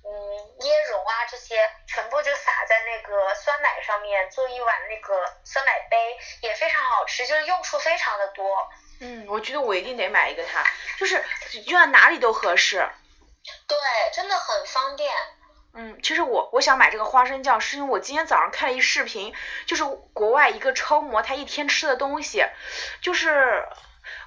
[0.05, 0.11] 嗯，
[0.59, 8.69] 椰蓉啊这些全部就撒在那个酸奶上面，做一碗那个酸奶杯也非常好吃，就是用处非常的多。
[8.99, 10.63] 嗯，我觉得我一定得买一个它，
[10.97, 11.23] 就是
[11.65, 12.87] 用在哪里都合适。
[13.67, 13.77] 对，
[14.13, 15.11] 真的很方便。
[15.75, 19.33] 嗯，其实我我想买这个花生酱，是因为我今天早上看了一视频，
[19.65, 22.45] 就是国外一个超模他一天吃的东西，
[23.01, 23.67] 就是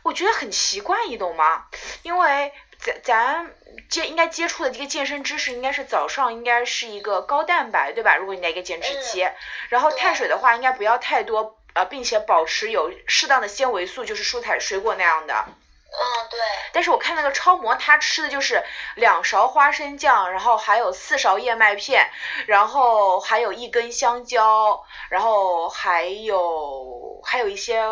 [0.03, 1.67] 我觉得很奇怪，你懂吗？
[2.03, 3.55] 因为咱咱
[3.89, 8.17] 接应该接触的这个健身知识，应该是早上应该是一个高蛋白，对吧？
[8.17, 9.31] 如果你在一个减脂期，
[9.69, 15.45] 然后碳水的话应该不要太多，呃，并且保持有适当的纤维素，就是蔬菜水果那样的。
[15.45, 16.41] 嗯，对。
[16.73, 22.11] 但是我看那个超模，他吃的就是两勺花生酱，然后还有四勺燕麦片，
[22.47, 27.83] 然后还有一根香蕉，然后还有还有一些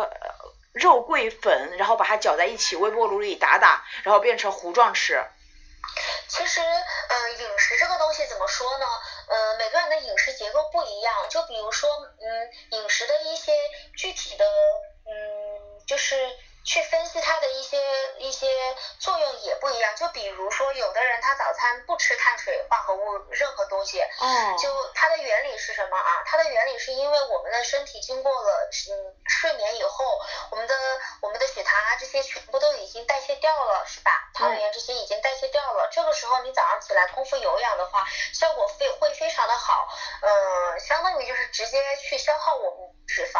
[0.73, 5.23] 肉桂粉，然后把它搅在一起，微波炉里打打，然后变成糊状吃。
[6.27, 8.85] 其实，嗯，饮食这个东西怎么说呢？
[9.27, 13.51] 嗯，每个人的饮食结构不一样，就比如说，嗯，饮食的一些
[13.95, 14.45] 具体的，
[15.05, 16.15] 嗯，就是。
[16.65, 17.79] 去分析它的一些
[18.17, 18.47] 一些
[18.99, 26.23] 作用也不一样，就比如说有的人他早餐不吃碳水化合物任何东西，哦，就它的原理是什么啊？
[26.25, 30.19] 它的原理是因为我们的身体经过了嗯睡眠以后，
[30.51, 30.75] 我们的
[31.21, 34.11] 我们的血糖啊这些全部都已经代谢掉了，是吧？
[34.33, 39.87] 糖原这些已经代谢掉了，这个时候你早上起来空腹有氧的话，效果非会非常的好，
[40.21, 40.29] 嗯，
[41.25, 43.39] 就是直接去消耗我们脂肪，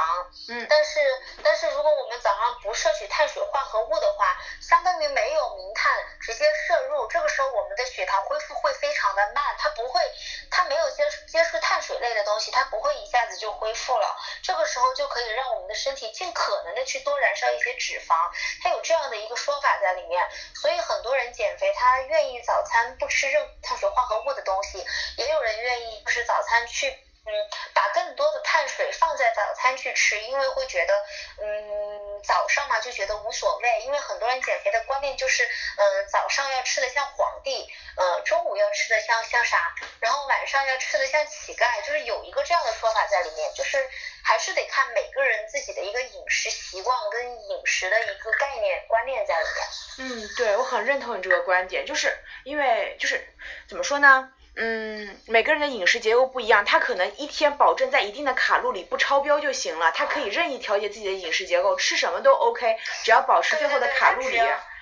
[0.49, 0.99] 嗯，但是
[1.43, 10.01] 但是如果我们早上不摄取碳水化合物的话，相当于没有明碳直接摄入，这个时候我们的血糖恢复会非常的慢，它不会，
[10.51, 14.15] 它没有接接触碳水类的东西，它不会一下子就恢复了。
[14.43, 20.27] 这个时候就可以让我们的身体尽可能的去多燃烧一些脂肪，它有这样的一个说法在里面。
[20.55, 24.85] 所以很多人减肥，他愿意早餐不吃任碳水化合物的东西，
[25.17, 27.04] 也有人愿意就是早餐去。
[27.25, 27.33] 嗯，
[27.73, 30.93] 把更多的碳水放在早餐去吃，因为会觉得，
[31.41, 43.89] 嗯，早上嘛就觉得无所谓，因为很多人减肥的观念就是，嗯，早上要吃的像皇帝，嗯，中午要吃的像像啥，然后晚上要吃的像乞丐，就是有一个这样的说法在里面，就是
[44.23, 49.65] 还是得看每个人自己的一个饮食习惯跟饮食的一个概念观念在里面。
[49.97, 53.27] 嗯，对，我很认同你这个观点，就是因为就是
[53.67, 54.31] 怎么说呢？
[54.57, 64.37] 嗯，每个人的饮食结构不一样，他可能一天保证在一定的卡路里不超标就行了，他可以任意调节自己的饮食结构，吃什么都 OK，只要保持最后的卡路里。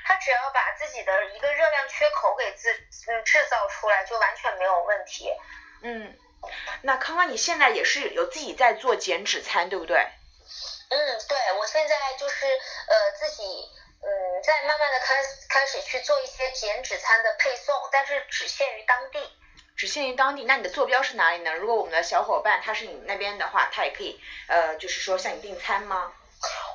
[0.05, 2.69] 他只要把自己的一个热量缺口给自
[3.07, 5.31] 嗯制造出来，就完全没有问题。
[5.81, 6.13] 嗯，
[6.81, 9.97] 那康康你现在也是有自己在做减脂餐，对不对？
[10.89, 13.43] 嗯，对，我现在就是呃自己
[14.01, 15.15] 嗯在慢慢的开
[15.47, 19.19] 开始去做一些减脂餐的配送，但是只限于当地。
[19.83, 21.53] 只限于当地，那你的坐标是哪里呢？
[21.55, 24.17] 如果我们的小伙伴他是你那边的话，他也可以
[24.47, 26.13] 呃，就是说向你订餐吗？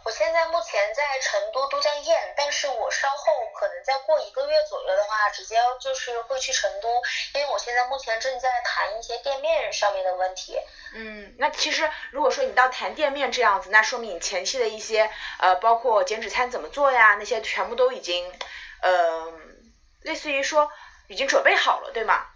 [0.05, 7.01] 我现在目前在成都都江堰，但是我稍后可能再过一个月左右的话，直接就是会去成都，
[7.33, 10.59] 因为我现在目前正在谈一些店面上面的问题。
[10.95, 18.31] 嗯，那其实如果说你到谈店面这样子，那说明你前期的一些呃，包括减脂餐怎么做呀，那些全部都已经
[18.83, 19.33] 呃，
[20.03, 20.71] 类似于说
[21.07, 22.27] 已经准备好了，对吗？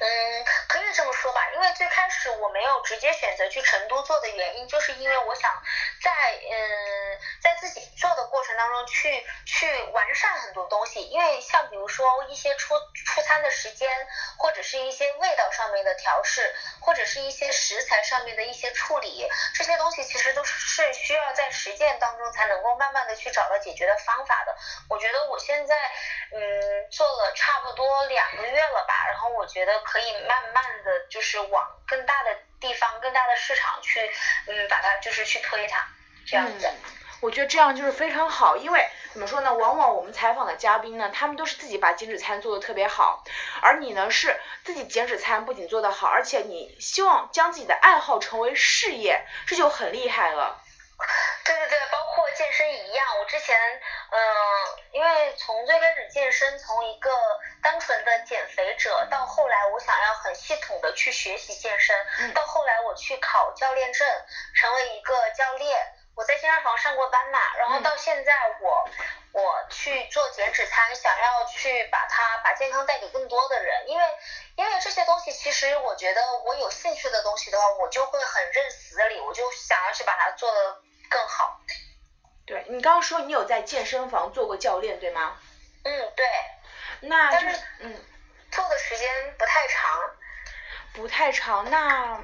[0.00, 5.62] 嗯，可以这么说吧，因为最开始我没有直接选择去成都做的原因，就是因为我想
[6.02, 13.90] 在嗯在自己做的过程当中去去完善很多东西，因为像比如说一些出出餐的时间，
[14.38, 24.56] 或者是一些味道上面的调试，或者是一些食材上面的一些处理，这些东西其实都是需要在实践当中才能够慢慢的去找到解决的方法的。
[24.88, 25.74] 我觉得我现在
[26.32, 29.78] 嗯做了差不多两个月了吧，然后我觉得。
[29.90, 34.08] 可以慢慢的就是往更大的地方、更大的市场去，
[34.46, 35.84] 嗯，把它就是去推它，
[36.24, 36.70] 这样子。
[37.20, 39.52] 我觉得这样就是非常好，因为怎么说呢？
[39.52, 43.24] 往往我们采访的嘉宾呢，他们都是自己把减脂餐做的特别好，
[43.60, 50.62] 而你呢是自己减脂餐不仅做得好，而且你希望将自己的爱好成为事业，这就很厉害了。
[51.44, 53.56] 对对对，包括健身一样，我之前
[54.10, 54.20] 嗯，
[54.92, 57.10] 因为从最开始健身，从一个
[57.70, 61.94] 单纯的减肥者，到后来我想要很系统的去学习健身，
[62.34, 64.08] 到后来我去考教练证，
[64.56, 65.78] 成为一个教练。
[66.16, 68.88] 我在健身房上过班嘛，然后到现在我
[69.30, 74.04] 我去做减脂餐，想要去把它把健康带给更多的人，因为
[74.56, 81.60] 因为这些东西其实我觉得我有兴趣的东西的话，我就会很认死理，我就想要去把它做的更好。
[82.44, 85.38] 对你刚刚说你有在健身房做过教练对吗？
[85.84, 86.26] 嗯，对。
[87.02, 87.94] 那但是嗯，
[88.50, 90.10] 做的时间不太长。
[90.92, 92.20] 不太长，那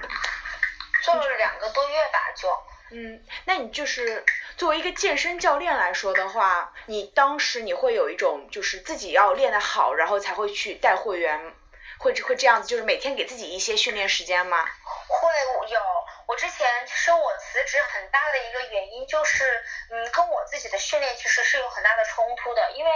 [1.01, 2.49] 做了两个多月吧，就。
[2.91, 4.25] 嗯，那你就是
[4.57, 11.55] 作为一个健身教练来说的话，你当时你会有一种就是自己要练得好，然后才会去带会员，
[12.01, 14.67] 会会这样子，就是每天给自己一些训练时间吗？
[15.07, 15.29] 会
[15.69, 15.81] 有，
[16.27, 19.63] 我之前其实我辞职很大的一个原因就是，
[19.93, 22.91] 嗯，跟我自己的训练其实是有很大的冲突的，因为，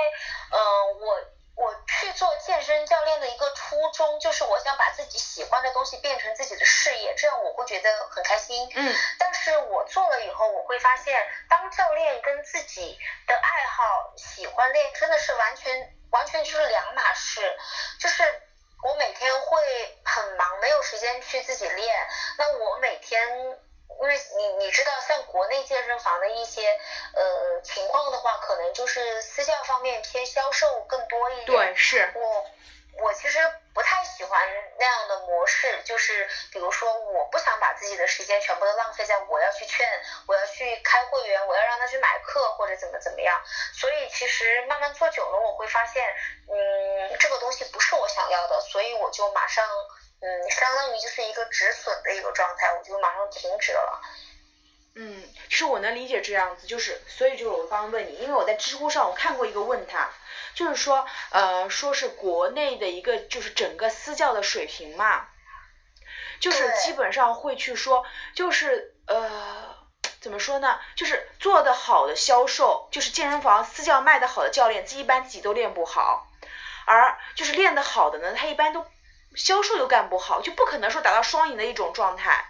[0.50, 1.20] 嗯，我。
[1.60, 8.66] 我去做健身教练的一个初衷，就是我想把自己喜欢的东西变成自己的事业，这样我会觉得很开心。
[8.74, 8.96] 嗯。
[9.18, 17.42] 但是我做了以后，我会发现，当教练跟自己的爱好、喜欢练，真的是完全完全就是两码事。
[17.98, 18.24] 就是
[18.82, 19.58] 我每天会
[20.02, 22.08] 很忙，没有时间去自己练。
[22.38, 23.58] 那我每天。
[24.00, 26.78] 因为你你知道，像国内健身房的一些
[27.14, 31.46] 呃情况的话，可能就是私教方面偏销售更多一点。
[31.46, 32.10] 对，是。
[32.14, 32.46] 我
[32.98, 33.38] 我其实
[33.74, 34.40] 不太喜欢
[34.78, 39.86] 那样的模式，就是比如说，我不想把自己的时间全部都浪费在我要去劝，
[40.26, 43.40] 我要去开会员，我要让他去买课或者怎么怎么样。
[43.74, 46.04] 所以其实慢慢做久了，我会发现，
[46.48, 49.68] 嗯，这个东西不是我想要的，所以我就马上。
[50.22, 54.00] 嗯，相当于就是一个止损的一个状态，我就马上停止了。
[54.94, 60.10] 嗯，其实我能理解这样子，就是所以就是我刚刚问你，因为我在知乎上我看过一个问他，
[60.54, 65.28] 就是说呃说是国内的一个就是整个私教的水平嘛，
[66.38, 68.04] 就是基本上会去说，
[68.34, 69.74] 就是呃
[70.20, 76.26] 怎么说呢，就是做的好的销售，就是健身房私教卖的好的教练，一般自己都练不好，
[76.84, 78.84] 而就是练的好的呢，他一般都。
[79.36, 82.46] 销售又干不好，就不可能说达到双赢的一种状态。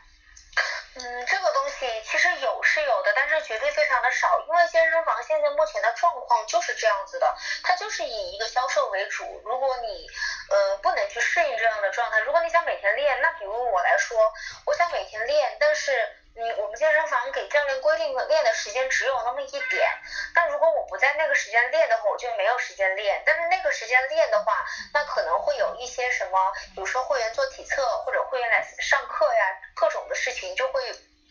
[0.94, 9.40] 嗯，这个东西其实有是有的，但是绝对非常的少，因为健身房现在目前的状况就是这样子的，它就是以一个销售为主。
[9.44, 10.08] 如果你
[10.50, 14.18] 呃不能去适应这样的状态，如果你想每天练，那比如我来说，
[14.66, 16.19] 我想每天练，但是。
[16.32, 19.90] 你我们健身房给教练规定的练的时间只有那么一点，
[20.34, 23.22] 但如果我不在那个时间练的话，我就没有时间练。
[23.26, 24.64] 但是那个时间练的话，
[24.94, 30.80] 那可能会有一些什么，比如说会员做体测或者会员来上课呀，各种的事情就会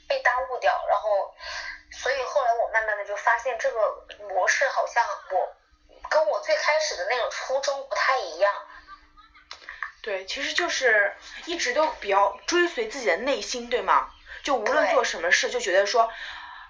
[0.08, 0.86] 被耽误掉。
[0.90, 1.34] 然后，
[1.92, 5.56] 所以后来我慢慢的就发现这个模式好像我
[6.10, 8.54] 跟我最开始的那种初衷不太一样。
[10.02, 14.12] 对，其实就是一直都比较追随自己的内心，对吗？
[14.50, 16.12] 就无论做什么事，就觉得说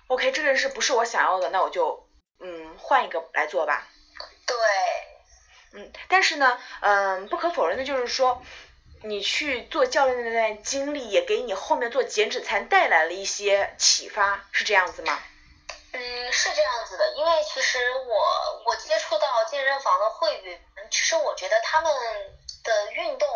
[0.07, 2.09] ，OK，这件事不是我想要的，那我就
[2.41, 3.88] 嗯换一个来做吧。
[4.45, 4.57] 对。
[5.71, 8.43] 嗯，但是呢，嗯，不可否认的就是说，
[9.03, 15.17] 你去做教练的那段经历，也给你后面做减脂餐带来了一些启发，是这样子吗？
[15.93, 20.59] 嗯，是这样子的，因为其实我我接触到健身房的会员，
[20.91, 21.89] 其实我觉得他们
[22.61, 23.30] 的运动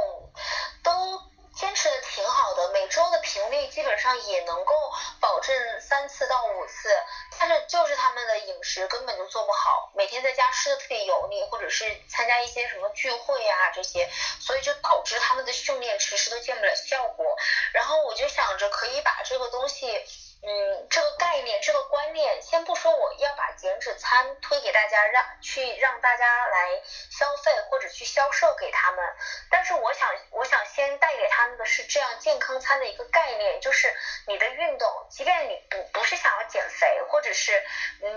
[0.84, 1.32] 都。
[1.64, 4.74] 坚持的挺好的，每周的频率基本上也能够
[5.22, 6.94] 保证三次到五次，
[7.40, 14.12] 但是就是他们的饮食根本就做不好，每天在家吃的特别油腻，或者是参加一些什么聚会啊这些，
[14.42, 17.38] 所以就导致他们的训练迟迟都见不了效果。
[17.72, 20.04] 然后我就想着可以把这个东西。
[20.46, 29.16] 嗯，这个概念，这个观念，先不说我要把减脂餐推给大家，让去让大家来消费或者去销售给他们，
[29.50, 33.96] 但是我想，我想先带给他们的是这样健康餐的一个概念，就是
[34.28, 37.64] 你的运动，即便你不不是想要减肥，或者是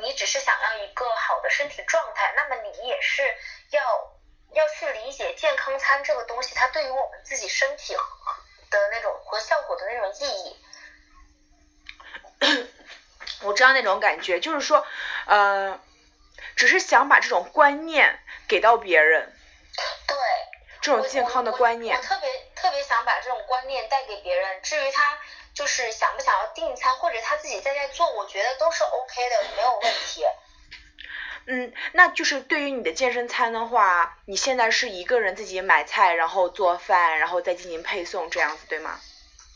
[0.03, 3.23] 你只是想要一个好的身体状态，那么你也是
[3.71, 4.13] 要
[4.53, 7.95] 要去理解健康餐这个东西，它对于我们自己身体
[8.69, 10.66] 的那种和效果的那种意义。
[13.43, 14.87] 我知道那种感觉，就是说，
[15.27, 15.81] 呃，
[16.57, 18.19] 只是想把这种观念
[18.49, 19.33] 给到别人。
[20.07, 20.17] 对。
[20.83, 21.97] 这种健康的观念。
[21.97, 24.63] 我特别特别想把这种观念带给别人。
[24.63, 25.19] 至于他
[25.53, 30.25] 就是想不想要订餐，或者他自己在家做，我觉得都是 OK 的，没有问题。
[31.49, 39.01] 嗯，那就是对于你的健身餐的话，你现在是一个人自己买菜，然后做饭，然后再进行配送这样子，对吗？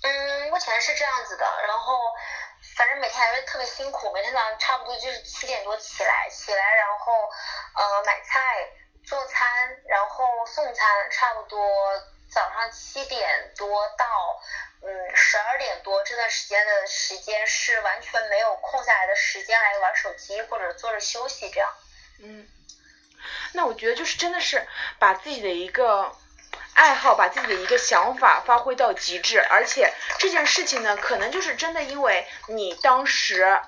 [0.02, 1.94] 嗯，目前是这样子的，然后
[2.80, 7.12] 反正每天还是特别辛苦，每天早上差不多就是七点多起来，起来然后
[7.74, 8.40] 呃买菜
[9.04, 11.60] 做餐，然后送餐，差不多
[12.32, 14.40] 早上七点多到
[14.82, 21.70] 嗯十二点多这段时间的时间是完全没有空下来的时间来玩手机或者坐着休息这样。
[22.22, 22.48] 嗯，
[23.52, 24.66] 那我觉得就是真的是
[24.98, 26.16] 把自己的一个
[26.80, 33.60] 爱好，把自己的一个想法发挥到极致，而且这件事情呢，可能就是真的因为你当时。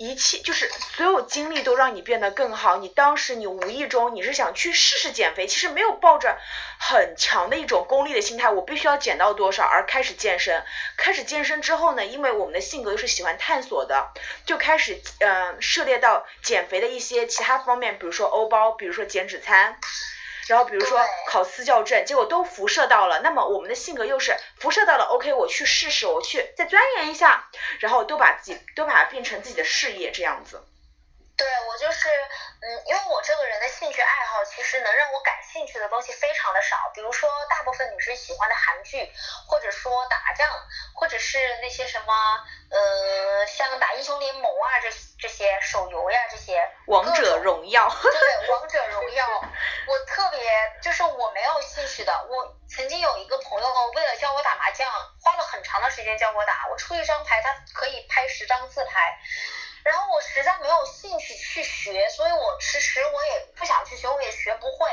[0.00, 2.76] 一切就是所有经历都让你变得更好。
[2.76, 6.38] 你当时你无意中你是想去试试减肥，其实没有抱着
[6.78, 10.62] 很强的一种功利的心态，我必须要减到多少而开始健身。
[10.96, 14.12] 开始健身之后呢，因为我们的性格又是喜欢探索的，
[14.46, 19.80] 就开始嗯涉猎到减肥的一些其他方面，比如说欧包，比如说减脂餐。
[20.48, 30.62] 然后比如说考私教证，结果都辐射到了，那么我们的性格又是辐射到了，OK，我去试试，我去再钻研一下，然后都把自己都把它变成自己的事业这样子。
[31.36, 32.08] 对我就是，
[32.60, 36.90] 嗯，因为我这个人的兴趣爱好，其实能让我感兴趣的东西非常的少。
[36.92, 39.12] 比如说，大部分女生喜欢的韩剧，
[39.46, 40.48] 或者说打仗，
[40.94, 42.12] 或者是那些什么，
[42.70, 44.90] 呃，像打英雄联盟啊，这
[45.20, 46.68] 这些手游呀，这些。
[46.86, 47.88] 王者荣耀。
[47.88, 49.26] 对， 王者荣耀，
[49.86, 50.40] 我特别
[50.82, 52.26] 就是我没有兴趣的。
[52.28, 54.90] 我曾经有一个朋友，为了教我打麻将，
[55.22, 56.66] 花了很长的时间教我打。
[56.70, 59.20] 我出一张牌，他可以拍十张自拍。
[59.88, 64.86] 然后我实在没有兴趣去学，所以我迟迟我也不想去学，我也学不会。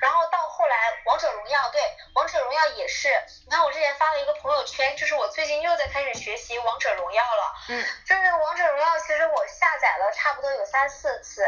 [0.00, 1.82] 然后到后来，王者荣耀，对，
[2.14, 3.10] 王者荣耀也是。
[3.44, 7.54] 你看我之前发了一个朋友圈，就是我最近又在开始学习王者荣耀了。
[7.68, 7.84] 嗯。
[8.06, 11.46] 就是王者荣耀，其实我下载了差不多有三四次，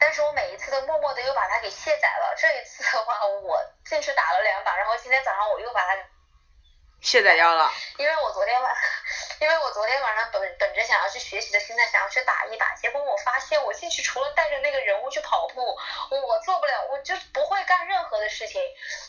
[0.00, 2.34] 但是我每一次都默默的又把它给卸载了。
[2.36, 5.96] 这一次的话，我进去打了两把，然后今天早上我又把它。
[7.02, 8.72] 卸载掉了，因为我昨天晚，
[9.40, 15.76] 因为我昨天晚上本本着想要去学习的心态，想要去打一把，结果我发现我进去除了带着那个人物去跑步，
[16.10, 18.62] 我做不了，我就不会干任何的事情，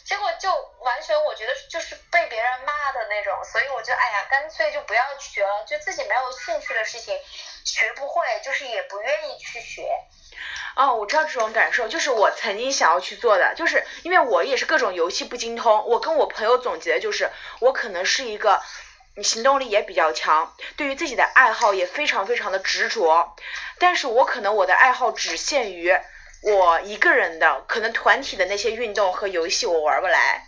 [0.04, 7.16] 结果就完全我觉得就是被别人骂的那种，所以我就哎呀，干脆就不要学了，就自己没有兴趣的事情
[7.64, 9.88] 学不会，就是也不愿意去学。
[10.76, 18.62] 哦，我知道这种感受，就是我曾经想要去做的，就是因为我也是各种游戏不精通，我跟我朋友总结的就是，我可能是一个，
[19.16, 23.36] 你行动力也比较强，对于自己的爱好也非常非常的执着，
[23.78, 25.96] 但是我可能我的爱好只限于
[26.42, 30.48] 我一个人的，可能团体的那些运动和游戏我玩不来。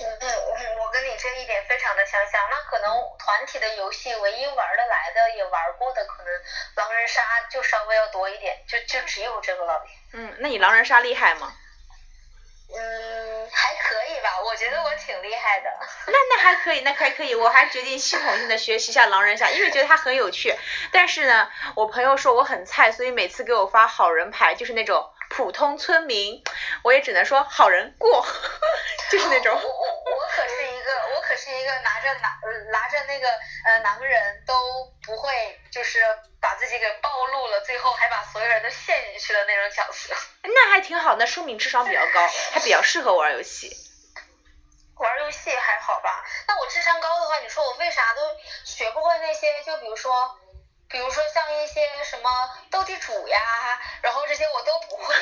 [0.00, 2.40] 嗯嗯，我我跟你这一点非常的相像。
[2.50, 6.32] 那可能团体的游戏唯一玩得来的也玩过的，可能
[6.76, 9.84] 狼人杀就稍微要多一点，就就只有这个了。
[10.12, 11.52] 嗯，那你狼人杀厉害吗？
[12.70, 15.70] 嗯，还可以吧，我觉得我挺厉害的。
[16.06, 20.54] 那那还可以，那还可以，我还决定系统性的学习一下狼人杀，因为觉得它很有趣。
[20.92, 26.42] 但是呢，我朋友说我很菜，所以每次给我发好人牌，就是那种普通村民，
[26.82, 28.26] 我也只能说好人过。
[29.10, 32.38] 就是那种，我我我可是一个，我可是一个拿着拿
[32.72, 33.28] 拿着那个
[33.64, 34.54] 呃狼人都
[35.06, 36.00] 不会，就是
[36.40, 40.14] 把自己给暴露了，最后还把所有人都陷进去的那种角色。
[40.42, 43.74] 那还挺好，那说明智商比较高，还比较适合玩游戏。
[44.96, 46.24] 玩游戏还好吧？
[46.48, 48.20] 那我智商高的话，你说我为啥都
[48.64, 49.62] 学不会那些？
[49.62, 50.38] 就比如说。
[50.90, 52.30] 比如说像一些什么
[52.70, 53.38] 斗地主呀，
[54.02, 55.14] 然后这些我都不会。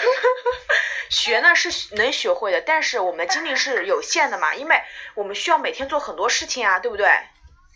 [1.11, 4.81] 学呢是能学会的，但是我们的精力是有限的嘛，因为
[5.15, 7.09] 我们需要每天做很多事情啊，对不对？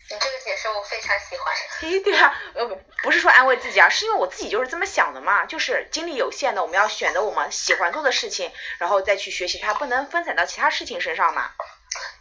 [0.09, 1.55] 你这个解释我非常喜欢。
[1.81, 2.67] 嘿， 对啊，呃，
[3.03, 11.51] 不是说安慰自己啊，是因为我自己就是这么想的嘛，就是精力有限的，我们要选择我们喜欢做的事情，然后再去学习它，不能分散到其他事情身上嘛。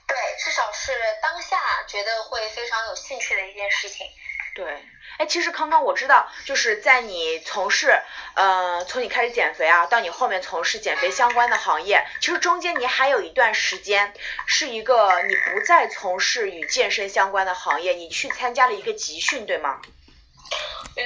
[0.08, 1.58] 对，至少是当下
[1.88, 4.08] 觉得会非常有兴趣的一件事情。
[4.56, 4.86] 对。
[5.18, 8.00] 哎，其实康康我知道，就是在你从事，
[8.36, 14.14] 呃，从你开始减肥啊，到你后面从事减肥相关的行业，其实中间你还有一段时间
[14.46, 19.82] 是一个你不再从事与健身相关的行业，你去参加了一个集训，对吗？
[20.96, 21.04] 嗯，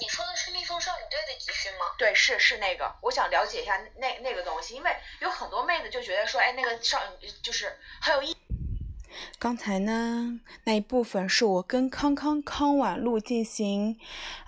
[0.00, 1.86] 你说的是蜜蜂少女队的集训吗？
[1.96, 7.00] 对，是是那个，我想了解一下那那个东西，因为有很多妹子就觉得说，哎，那个少
[7.42, 8.36] 就是很有意。
[9.38, 13.96] 刚才呢，那一部分是我跟康康康婉露进行，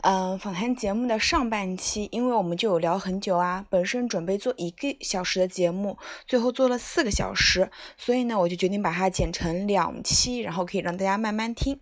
[0.03, 11.81] 嗯，访谈节目的上半期，因为我们就有聊很久啊，本身准备做一个小时的节目，最后做了四个小时，所以呢，我就决定把它剪成两期，然后可以让大家慢慢听。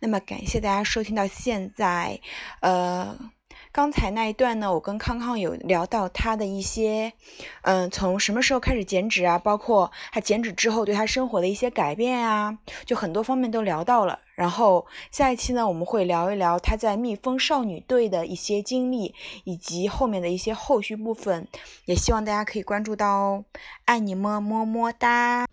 [0.00, 2.20] 那么感谢大家收听到现在，
[2.60, 3.30] 呃。
[3.76, 7.12] 刚才那一段呢，我跟康康有聊到他的一些，
[7.60, 12.56] 嗯，从什么时候开始减脂啊，包括他减脂之后对他生活的一些改变啊，
[12.86, 14.20] 就很多方面都聊到了。
[14.34, 19.14] 然后下一期呢，我们会聊一聊他在蜜蜂少女队的一些经历，
[19.44, 21.46] 以及后面的一些后续部分，
[21.84, 23.44] 也希望大家可以关注到哦。
[23.84, 25.46] 爱你们，么么哒。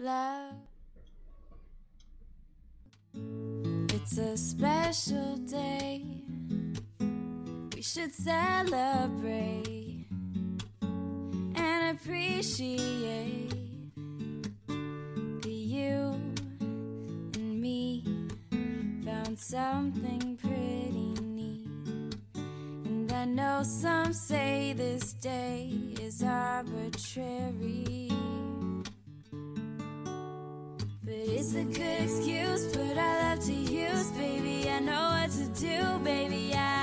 [0.00, 0.54] Love,
[3.86, 6.02] it's a special day.
[7.84, 10.06] Should celebrate
[10.80, 13.50] and appreciate
[14.66, 16.14] that you
[17.34, 18.02] and me
[19.04, 21.68] found something pretty neat.
[22.86, 25.70] And I know some say this day
[26.00, 28.08] is arbitrary.
[31.04, 34.70] But it's a good excuse, but I love to use, baby.
[34.70, 36.54] I know what to do, baby.
[36.54, 36.73] I